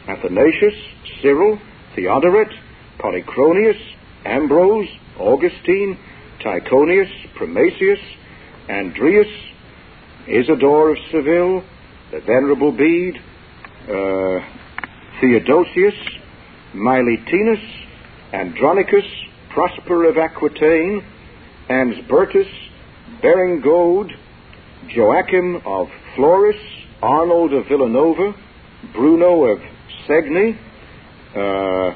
[0.09, 0.75] Athanasius,
[1.23, 1.59] Cyril,
[1.95, 2.51] Theodoret,
[2.99, 3.79] Polychronius,
[4.25, 4.89] Ambrose,
[5.19, 5.99] Augustine,
[6.43, 8.01] Tychonius, Primasius,
[8.69, 9.29] Andreas,
[10.27, 11.65] Isidore of Seville,
[12.11, 13.19] the Venerable Bede,
[13.89, 14.41] uh,
[15.21, 15.95] Theodosius,
[16.75, 17.61] Miletinus,
[18.33, 19.05] Andronicus,
[19.51, 21.05] Prosper of Aquitaine,
[21.69, 22.49] Ansbertus,
[23.23, 24.11] Beringode,
[24.89, 26.59] Joachim of Florus,
[27.03, 28.35] Arnold of Villanova,
[28.93, 29.59] Bruno of
[30.07, 30.57] Segni,
[31.35, 31.95] uh,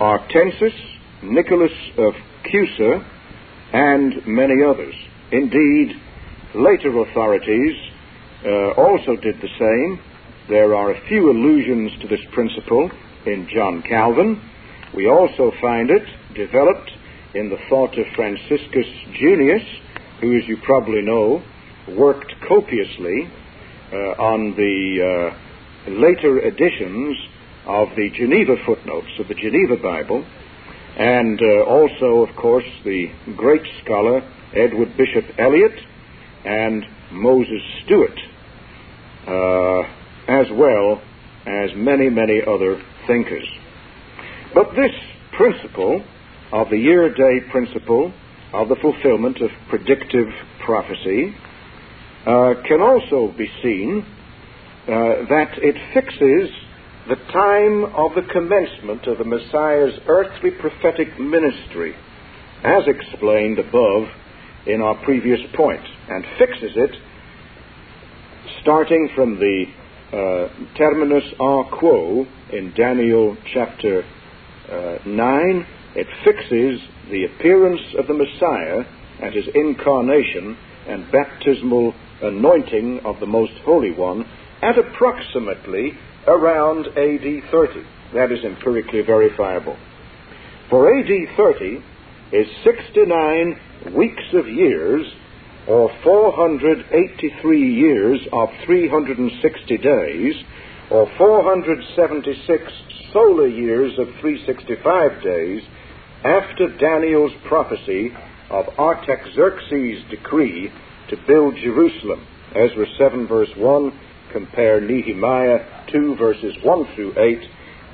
[0.00, 0.74] Artensis,
[1.22, 3.04] Nicholas of Cusa,
[3.72, 4.94] and many others.
[5.32, 5.96] Indeed,
[6.54, 7.76] later authorities
[8.44, 10.00] uh, also did the same.
[10.48, 12.90] There are a few allusions to this principle
[13.26, 14.40] in John Calvin.
[14.94, 16.90] We also find it developed
[17.34, 18.86] in the thought of Franciscus
[19.18, 19.62] Junius,
[20.20, 21.42] who, as you probably know,
[21.96, 23.28] worked copiously
[23.92, 27.16] uh, on the uh, later editions
[27.66, 30.24] of the Geneva footnotes of the Geneva Bible,
[30.96, 34.20] and uh, also, of course, the great scholar
[34.54, 35.76] Edward Bishop Elliott
[36.44, 38.18] and Moses Stuart,
[39.26, 39.80] uh,
[40.28, 41.02] as well
[41.46, 43.46] as many, many other thinkers.
[44.54, 44.92] But this
[45.36, 46.04] principle
[46.52, 48.12] of the year day principle
[48.52, 50.28] of the fulfillment of predictive
[50.64, 51.34] prophecy
[52.26, 54.06] uh, can also be seen
[54.86, 56.50] uh, that it fixes
[57.08, 61.94] the time of the commencement of the Messiah's earthly prophetic ministry,
[62.62, 64.08] as explained above
[64.66, 66.90] in our previous point, and fixes it
[68.62, 69.64] starting from the
[70.12, 70.48] uh,
[70.78, 74.02] terminus a quo in Daniel chapter
[74.70, 75.66] uh, 9.
[75.96, 76.80] It fixes
[77.10, 78.84] the appearance of the Messiah
[79.20, 80.56] and his incarnation
[80.88, 84.24] and baptismal anointing of the Most Holy One
[84.62, 85.92] at approximately
[86.26, 87.86] around AD 30.
[88.14, 89.76] That is empirically verifiable.
[90.70, 91.82] For AD 30
[92.32, 93.60] is 69
[93.94, 95.06] weeks of years,
[95.68, 100.34] or 483 years of 360 days,
[100.90, 102.72] or 476
[103.12, 105.62] solar years of 365 days
[106.24, 108.12] after Daniel's prophecy
[108.50, 110.72] of Artaxerxes' decree
[111.08, 112.26] to build Jerusalem.
[112.54, 113.92] Ezra 7, verse 1,
[114.34, 117.38] compare Nehemiah 2, verses 1 through 8,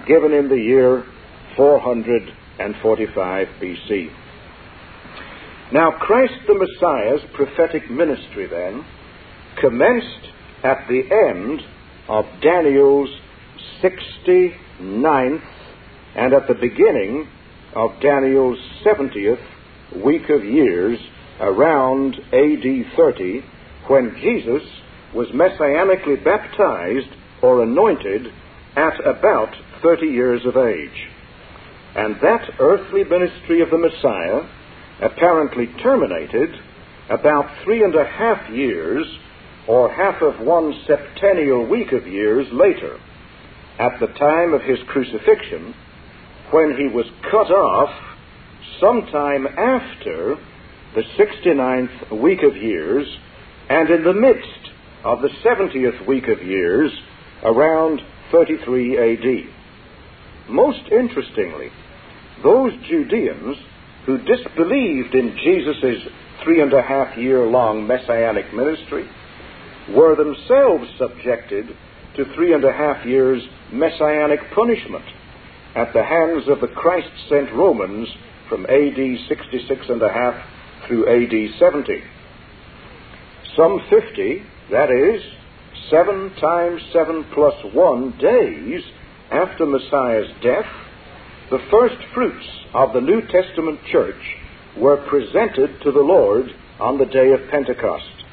[0.08, 1.04] given in the year
[1.56, 4.10] 445 BC.
[5.72, 8.84] Now, Christ the Messiah's prophetic ministry then
[9.60, 10.26] commenced
[10.64, 11.60] at the end
[12.08, 13.10] of Daniel's
[13.82, 15.42] 69th
[16.16, 17.28] and at the beginning
[17.74, 19.44] of Daniel's 70th
[20.02, 20.98] week of years
[21.40, 23.42] around AD 30
[23.88, 24.62] when Jesus
[25.14, 27.08] was messianically baptized
[27.42, 28.26] or anointed
[28.76, 31.08] at about 30 years of age.
[31.96, 34.42] And that earthly ministry of the Messiah
[35.00, 36.50] apparently terminated
[37.08, 39.06] about three and a half years
[39.66, 42.98] or half of one septennial week of years later,
[43.78, 45.74] at the time of his crucifixion,
[46.50, 47.90] when he was cut off
[48.80, 50.36] sometime after
[50.94, 53.06] the 69th week of years
[53.68, 54.59] and in the midst
[55.04, 56.90] of the 70th week of years
[57.42, 58.00] around
[58.32, 60.50] 33 AD.
[60.50, 61.70] Most interestingly,
[62.42, 63.56] those Judeans
[64.06, 66.08] who disbelieved in Jesus'
[66.44, 69.08] three and a half year long messianic ministry
[69.94, 71.66] were themselves subjected
[72.16, 73.42] to three and a half years
[73.72, 75.04] messianic punishment
[75.74, 78.08] at the hands of the Christ sent Romans
[78.48, 78.98] from AD
[79.28, 80.34] 66 and a half
[80.86, 82.02] through AD 70.
[83.56, 85.22] Some 50, that is,
[85.90, 88.82] 7 times 7 plus 1 days
[89.30, 90.66] after Messiah's death,
[91.50, 94.22] the first fruits of the New Testament church
[94.76, 96.46] were presented to the Lord
[96.78, 98.24] on the day of Pentecost.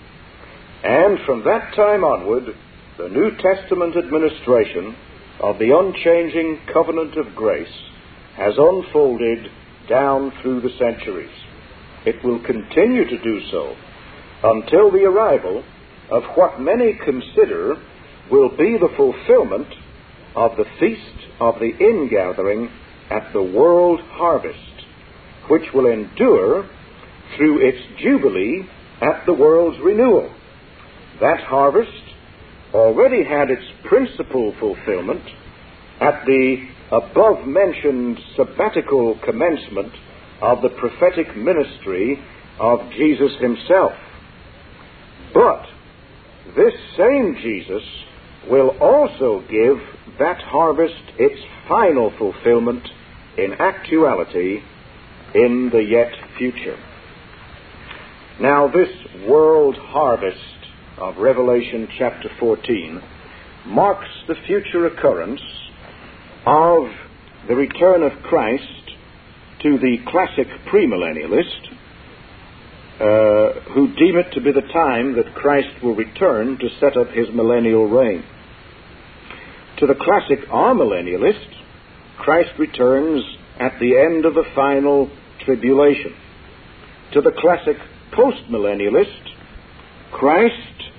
[0.84, 2.56] And from that time onward,
[2.98, 4.96] the New Testament administration
[5.40, 7.68] of the unchanging covenant of grace
[8.36, 9.52] has unfolded
[9.90, 11.34] down through the centuries.
[12.06, 13.76] It will continue to do so
[14.44, 15.64] until the arrival
[16.10, 17.76] of what many consider
[18.32, 19.68] will be the fulfillment
[20.36, 22.70] of the feast of the ingathering
[23.10, 24.86] at the world harvest,
[25.50, 26.70] which will endure
[27.36, 28.68] through its jubilee
[29.02, 30.32] at the world's renewal.
[31.22, 31.92] That harvest
[32.74, 35.24] already had its principal fulfillment
[36.00, 39.92] at the above mentioned sabbatical commencement
[40.42, 42.20] of the prophetic ministry
[42.60, 43.94] of Jesus himself.
[45.34, 45.66] But
[46.56, 47.84] this same Jesus
[48.50, 49.78] will also give
[50.20, 52.88] that harvest its final fulfillment
[53.38, 54.62] in actuality
[55.36, 56.78] in the yet future.
[58.40, 58.90] Now, this
[59.28, 60.38] world harvest
[60.98, 63.02] of Revelation chapter 14
[63.66, 65.42] marks the future occurrence
[66.46, 66.88] of
[67.48, 68.64] the return of Christ
[69.64, 71.77] to the classic premillennialist
[73.00, 77.10] uh, who deem it to be the time that Christ will return to set up
[77.10, 78.24] his millennial reign.
[79.78, 81.48] To the classic amillennialist,
[82.18, 83.24] Christ returns
[83.60, 85.12] at the end of the final
[85.46, 86.16] tribulation.
[87.14, 87.78] To the classic
[88.12, 89.30] postmillennialist,
[90.12, 90.92] Christ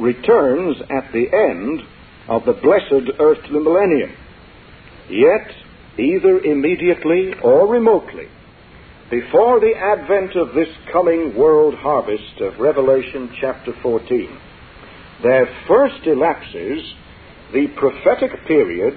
[0.00, 1.82] returns at the end
[2.28, 4.16] of the blessed earthly millennium.
[5.10, 5.50] Yet,
[5.98, 8.28] either immediately or remotely,
[9.10, 14.40] before the advent of this coming world harvest of Revelation chapter 14,
[15.22, 16.94] there first elapses
[17.52, 18.94] the prophetic period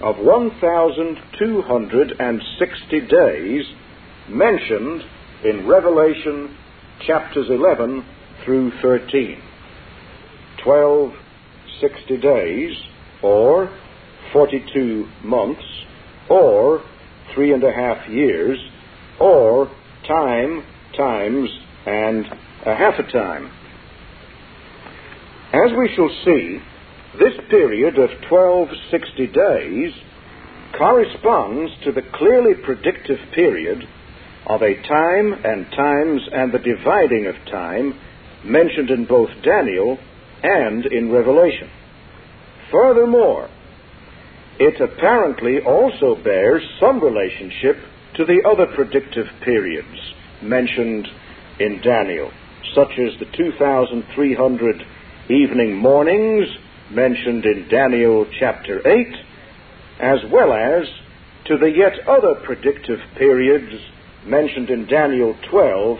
[0.00, 3.64] of 1,260 days
[4.28, 5.04] mentioned
[5.44, 6.56] in Revelation
[7.06, 8.04] chapters 11
[8.44, 9.40] through 13.
[10.64, 12.76] 1260 days,
[13.22, 13.70] or
[14.32, 15.62] 42 months,
[16.28, 16.82] or
[17.32, 18.58] three and a half years,
[19.20, 19.70] or
[20.06, 20.64] time
[20.96, 21.50] times
[21.86, 22.26] and
[22.64, 23.50] a half a time.
[25.52, 26.58] As we shall see,
[27.18, 29.92] this period of 1260 days
[30.76, 33.86] corresponds to the clearly predictive period
[34.46, 37.98] of a time and times and the dividing of time
[38.44, 39.98] mentioned in both Daniel
[40.42, 41.70] and in Revelation.
[42.70, 43.48] Furthermore,
[44.58, 47.76] it apparently also bears some relationship
[48.16, 51.06] to the other predictive periods mentioned
[51.60, 52.30] in Daniel,
[52.74, 54.86] such as the 2,300
[55.28, 56.48] evening mornings
[56.90, 59.06] mentioned in Daniel chapter 8,
[60.00, 60.86] as well as
[61.46, 63.74] to the yet other predictive periods
[64.24, 65.98] mentioned in Daniel 12,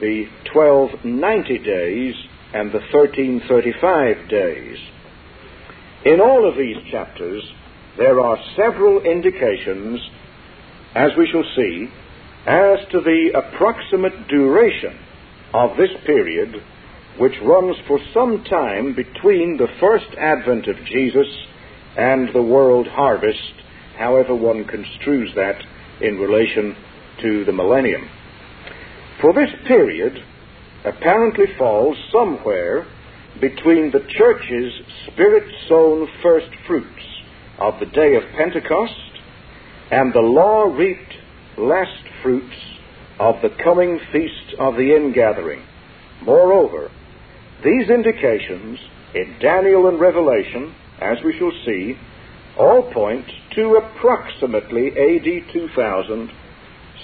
[0.00, 2.14] the 1290 days
[2.54, 4.78] and the 1335 days.
[6.04, 7.42] In all of these chapters,
[7.96, 10.00] there are several indications,
[10.98, 11.88] as we shall see,
[12.44, 14.98] as to the approximate duration
[15.54, 16.60] of this period,
[17.18, 21.28] which runs for some time between the first advent of Jesus
[21.96, 23.52] and the world harvest,
[23.96, 25.62] however one construes that
[26.00, 26.76] in relation
[27.22, 28.10] to the millennium.
[29.20, 30.18] For this period
[30.84, 32.86] apparently falls somewhere
[33.40, 34.72] between the church's
[35.06, 37.04] spirit sown first fruits
[37.60, 39.07] of the day of Pentecost
[39.90, 41.14] and the law reaped
[41.56, 42.56] last fruits
[43.18, 45.62] of the coming feast of the ingathering.
[46.22, 46.90] Moreover,
[47.64, 48.78] these indications
[49.14, 51.96] in Daniel and Revelation, as we shall see,
[52.58, 56.30] all point to approximately AD 2000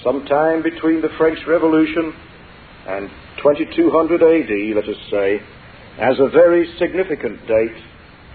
[0.03, 2.13] sometime between the French Revolution
[2.87, 3.09] and
[3.41, 5.41] 2200 AD, let us say,
[5.97, 7.83] as a very significant date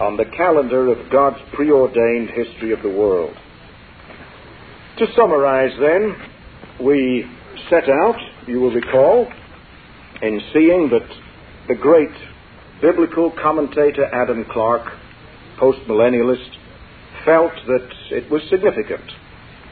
[0.01, 3.37] on the calendar of God's preordained history of the world.
[4.99, 6.17] To summarize, then,
[6.85, 7.25] we
[7.71, 8.17] set out,
[8.47, 9.29] you will recall,
[10.23, 11.09] in seeing that
[11.69, 12.11] the great
[12.83, 14.93] biblical commentator Adam Clarke,
[15.59, 16.51] postmillennialist,
[17.25, 19.11] felt that it was significant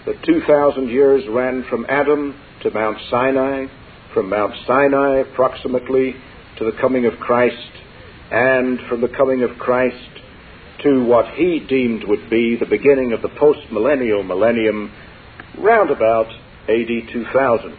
[0.07, 3.67] that 2,000 years ran from Adam to Mount Sinai,
[4.15, 6.15] from Mount Sinai approximately
[6.59, 7.71] to the coming of Christ,
[8.31, 10.23] and from the coming of Christ
[10.83, 14.91] to what he deemed would be the beginning of the post-millennial millennium,
[15.61, 16.27] round about
[16.69, 17.77] AD 2000.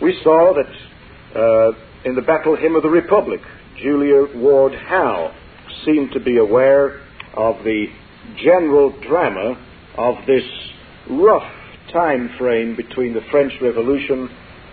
[0.00, 1.72] We saw that uh,
[2.04, 3.40] in the Battle Hymn of the Republic,
[3.82, 5.34] Julia Ward Howe
[5.84, 7.00] seemed to be aware
[7.34, 7.86] of the
[8.42, 9.56] general drama
[9.96, 10.44] of this
[11.10, 11.50] rough
[11.92, 14.28] time frame between the French Revolution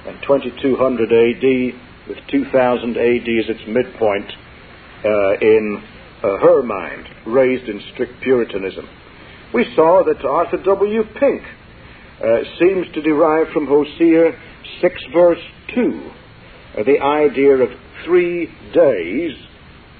[0.06, 4.32] and 2200 AD, with 2000 AD as its midpoint
[5.04, 5.82] uh, in
[6.24, 8.88] uh, her mind, raised in strict Puritanism.
[9.54, 11.04] We saw that Arthur W.
[11.20, 11.42] Pink
[12.24, 14.32] uh, seems to derive from Hosea
[14.82, 15.42] 6, verse
[15.74, 16.12] 2,
[16.78, 17.70] uh, the idea of
[18.06, 19.38] three days,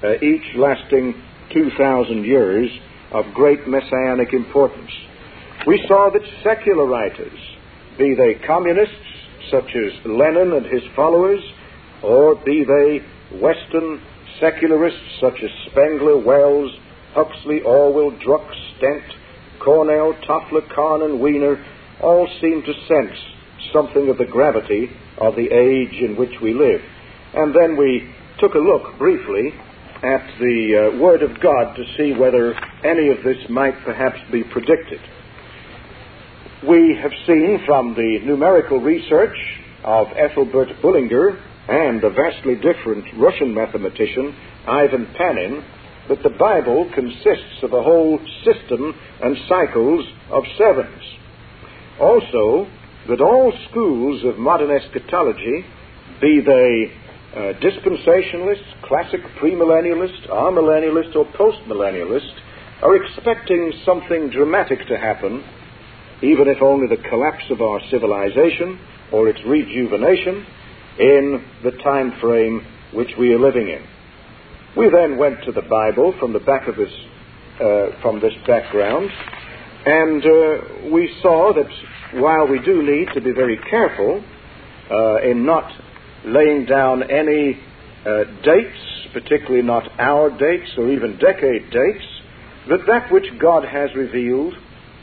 [0.02, 1.14] uh, each lasting
[1.52, 2.70] 2,000 years,
[3.12, 4.90] of great messianic importance.
[5.66, 7.38] We saw that secular writers,
[7.98, 8.94] be they communists
[9.50, 11.42] such as Lenin and his followers,
[12.02, 14.02] or be they Western
[14.40, 16.70] secularists such as Spengler, Wells,
[17.14, 18.46] Huxley, Orwell, Druck,
[18.76, 19.02] Stent,
[19.60, 21.64] Cornell, Toffler, Kahn, and Wiener,
[22.02, 23.18] all seem to sense
[23.72, 26.80] something of the gravity of the age in which we live.
[27.34, 29.52] And then we took a look briefly
[30.02, 34.44] at the uh, Word of God to see whether any of this might perhaps be
[34.44, 35.00] predicted.
[36.68, 39.36] We have seen from the numerical research
[39.84, 41.38] of Ethelbert Bullinger
[41.68, 44.34] and the vastly different Russian mathematician
[44.66, 45.64] Ivan Panin
[46.08, 51.02] that the Bible consists of a whole system and cycles of sevens.
[52.00, 52.68] Also,
[53.08, 55.64] that all schools of modern eschatology,
[56.20, 56.92] be they
[57.32, 62.32] uh, dispensationalist, classic premillennialist, amillennialist, or postmillennialist,
[62.82, 65.42] are expecting something dramatic to happen,
[66.22, 68.78] even if only the collapse of our civilization
[69.12, 70.44] or its rejuvenation
[70.98, 73.82] in the time frame which we are living in.
[74.76, 76.92] We then went to the Bible from the back of this,
[77.60, 79.10] uh, from this background,
[79.86, 84.22] and uh, we saw that while we do need to be very careful
[84.90, 85.70] uh, in not
[86.24, 87.60] laying down any
[88.04, 88.78] uh, dates,
[89.12, 92.04] particularly not our dates or even decade dates,
[92.68, 94.54] that that which God has revealed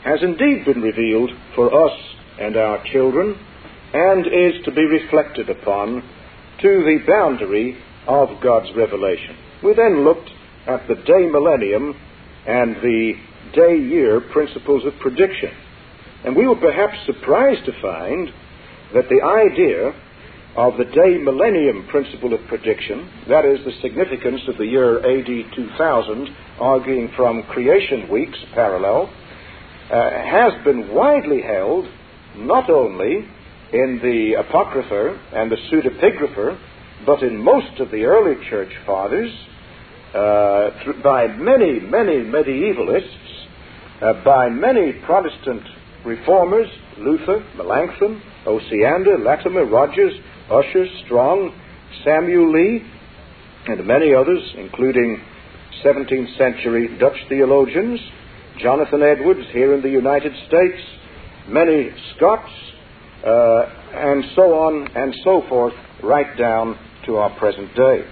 [0.04, 1.98] has indeed been revealed for us
[2.38, 3.38] and our children
[3.94, 6.02] and is to be reflected upon
[6.60, 9.34] to the boundary of God's revelation.
[9.62, 10.28] We then looked
[10.66, 11.94] at the day millennium
[12.46, 13.14] and the
[13.54, 15.50] day year principles of prediction.
[16.24, 18.28] And we were perhaps surprised to find
[18.94, 19.92] that the idea
[20.56, 25.54] of the day millennium principle of prediction, that is, the significance of the year AD
[25.54, 26.28] 2000,
[26.60, 29.12] arguing from creation weeks parallel,
[29.90, 31.86] uh, has been widely held
[32.36, 33.28] not only
[33.72, 36.58] in the Apocrypha and the Pseudepigrapha,
[37.04, 39.32] but in most of the early church fathers,
[40.14, 40.70] uh,
[41.02, 43.23] by many, many medievalists,
[44.00, 45.62] uh, by many Protestant
[46.04, 46.68] reformers,
[46.98, 50.12] Luther, Melanchthon, Osiander, Latimer, Rogers,
[50.50, 51.54] Ussher, Strong,
[52.04, 52.82] Samuel Lee,
[53.66, 55.22] and many others, including
[55.84, 58.00] 17th century Dutch theologians,
[58.60, 60.80] Jonathan Edwards here in the United States,
[61.48, 62.50] many Scots,
[63.24, 63.62] uh,
[63.94, 65.72] and so on and so forth,
[66.02, 68.04] right down to our present day.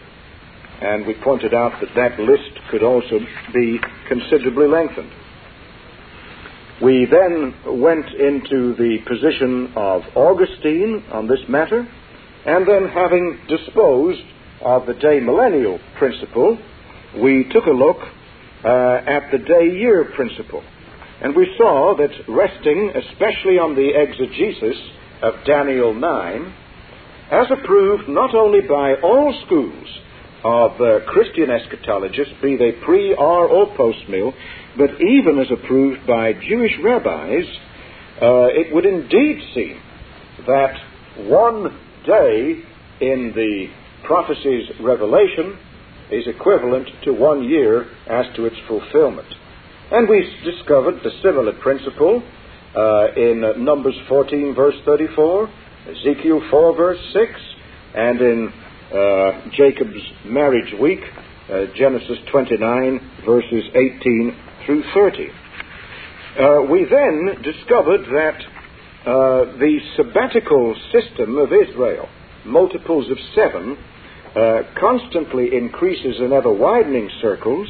[0.80, 3.18] And we pointed out that that list could also
[3.52, 3.78] be
[4.08, 5.10] considerably lengthened.
[6.82, 11.86] We then went into the position of Augustine on this matter,
[12.44, 14.22] and then, having disposed
[14.60, 16.58] of the day millennial principle,
[17.22, 17.98] we took a look
[18.64, 20.64] uh, at the day year principle.
[21.20, 24.82] And we saw that resting especially on the exegesis
[25.22, 26.54] of Daniel 9,
[27.30, 29.86] as approved not only by all schools
[30.42, 34.34] of uh, Christian eschatologists, be they pre or, or post mill,
[34.76, 37.44] but even as approved by Jewish rabbis,
[38.20, 39.80] uh, it would indeed seem
[40.46, 40.74] that
[41.28, 41.64] one
[42.06, 42.62] day
[43.00, 43.66] in the
[44.04, 45.58] prophecy's revelation
[46.10, 49.28] is equivalent to one year as to its fulfillment.
[49.90, 52.22] And we discovered the similar principle
[52.74, 55.48] uh, in Numbers 14, verse 34,
[55.90, 57.30] Ezekiel 4, verse 6,
[57.94, 58.52] and in
[58.92, 61.00] uh, Jacob's marriage week,
[61.50, 64.36] uh, Genesis 29, verses 18
[64.66, 65.28] through 30.
[66.38, 68.38] Uh, we then discovered that
[69.04, 72.08] uh, the sabbatical system of Israel,
[72.44, 73.76] multiples of seven,
[74.34, 77.68] uh, constantly increases in ever widening circles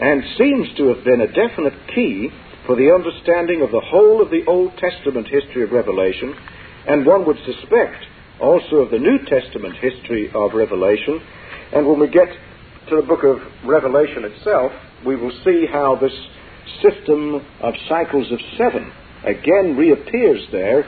[0.00, 2.30] and seems to have been a definite key
[2.66, 6.34] for the understanding of the whole of the Old Testament history of Revelation,
[6.86, 8.04] and one would suspect
[8.40, 11.20] also of the New Testament history of Revelation.
[11.72, 12.28] And when we get
[12.90, 14.72] to the book of Revelation itself,
[15.06, 16.12] we will see how this
[16.82, 18.92] system of cycles of seven
[19.24, 20.84] again reappears there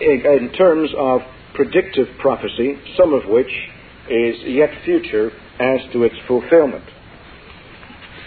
[0.00, 1.20] in terms of
[1.54, 3.50] predictive prophecy, some of which
[4.08, 5.30] is yet future
[5.60, 6.84] as to its fulfillment.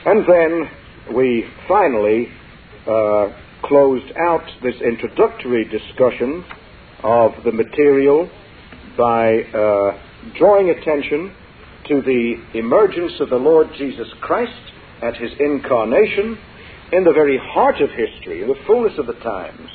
[0.05, 2.27] And then we finally
[2.87, 3.29] uh,
[3.63, 6.45] closed out this introductory discussion
[7.03, 8.29] of the material
[8.97, 9.99] by uh,
[10.37, 11.35] drawing attention
[11.87, 14.51] to the emergence of the Lord Jesus Christ
[15.01, 16.37] at his incarnation
[16.91, 19.69] in the very heart of history, in the fullness of the times,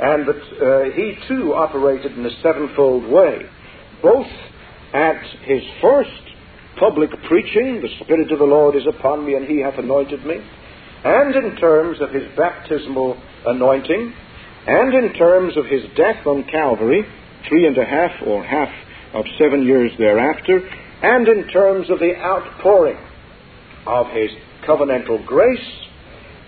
[0.00, 3.38] and that uh, he too operated in a sevenfold way,
[4.02, 4.26] both
[4.92, 6.10] at his first
[6.78, 10.36] public preaching, the Spirit of the Lord is upon me and he hath anointed me,
[11.04, 14.12] and in terms of his baptismal anointing,
[14.66, 17.04] and in terms of his death on Calvary,
[17.48, 18.72] three and a half or half
[19.12, 20.60] of seven years thereafter,
[21.04, 22.96] and in terms of the outpouring
[23.86, 24.30] of his
[24.66, 25.58] covenantal grace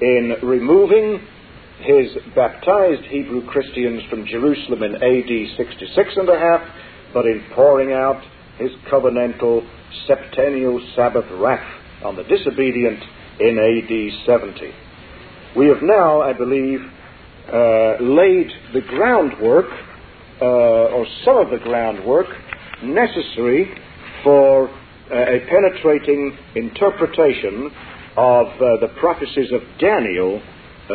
[0.00, 1.20] in removing
[1.80, 6.62] his baptized Hebrew Christians from Jerusalem in AD 66 and a half,
[7.12, 8.22] but in pouring out
[8.56, 9.68] his covenantal
[10.06, 13.02] septennial Sabbath wrath on the disobedient
[13.38, 14.72] in AD 70.
[15.54, 16.80] We have now, I believe,
[17.52, 19.66] uh, laid the groundwork,
[20.40, 22.26] uh, or some of the groundwork,
[22.82, 23.82] necessary
[24.26, 27.70] for uh, a penetrating interpretation
[28.16, 30.90] of uh, the prophecies of Daniel, uh,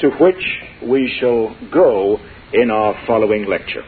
[0.00, 2.18] to which we shall go
[2.52, 3.84] in our following lecture.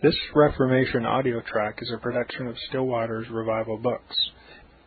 [0.00, 4.16] This Reformation audio track is a production of Still Waters Revival Books.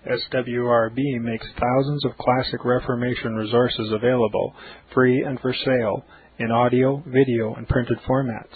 [0.07, 4.55] SWRB makes thousands of classic Reformation resources available,
[4.93, 6.05] free and for sale,
[6.39, 8.55] in audio, video, and printed formats.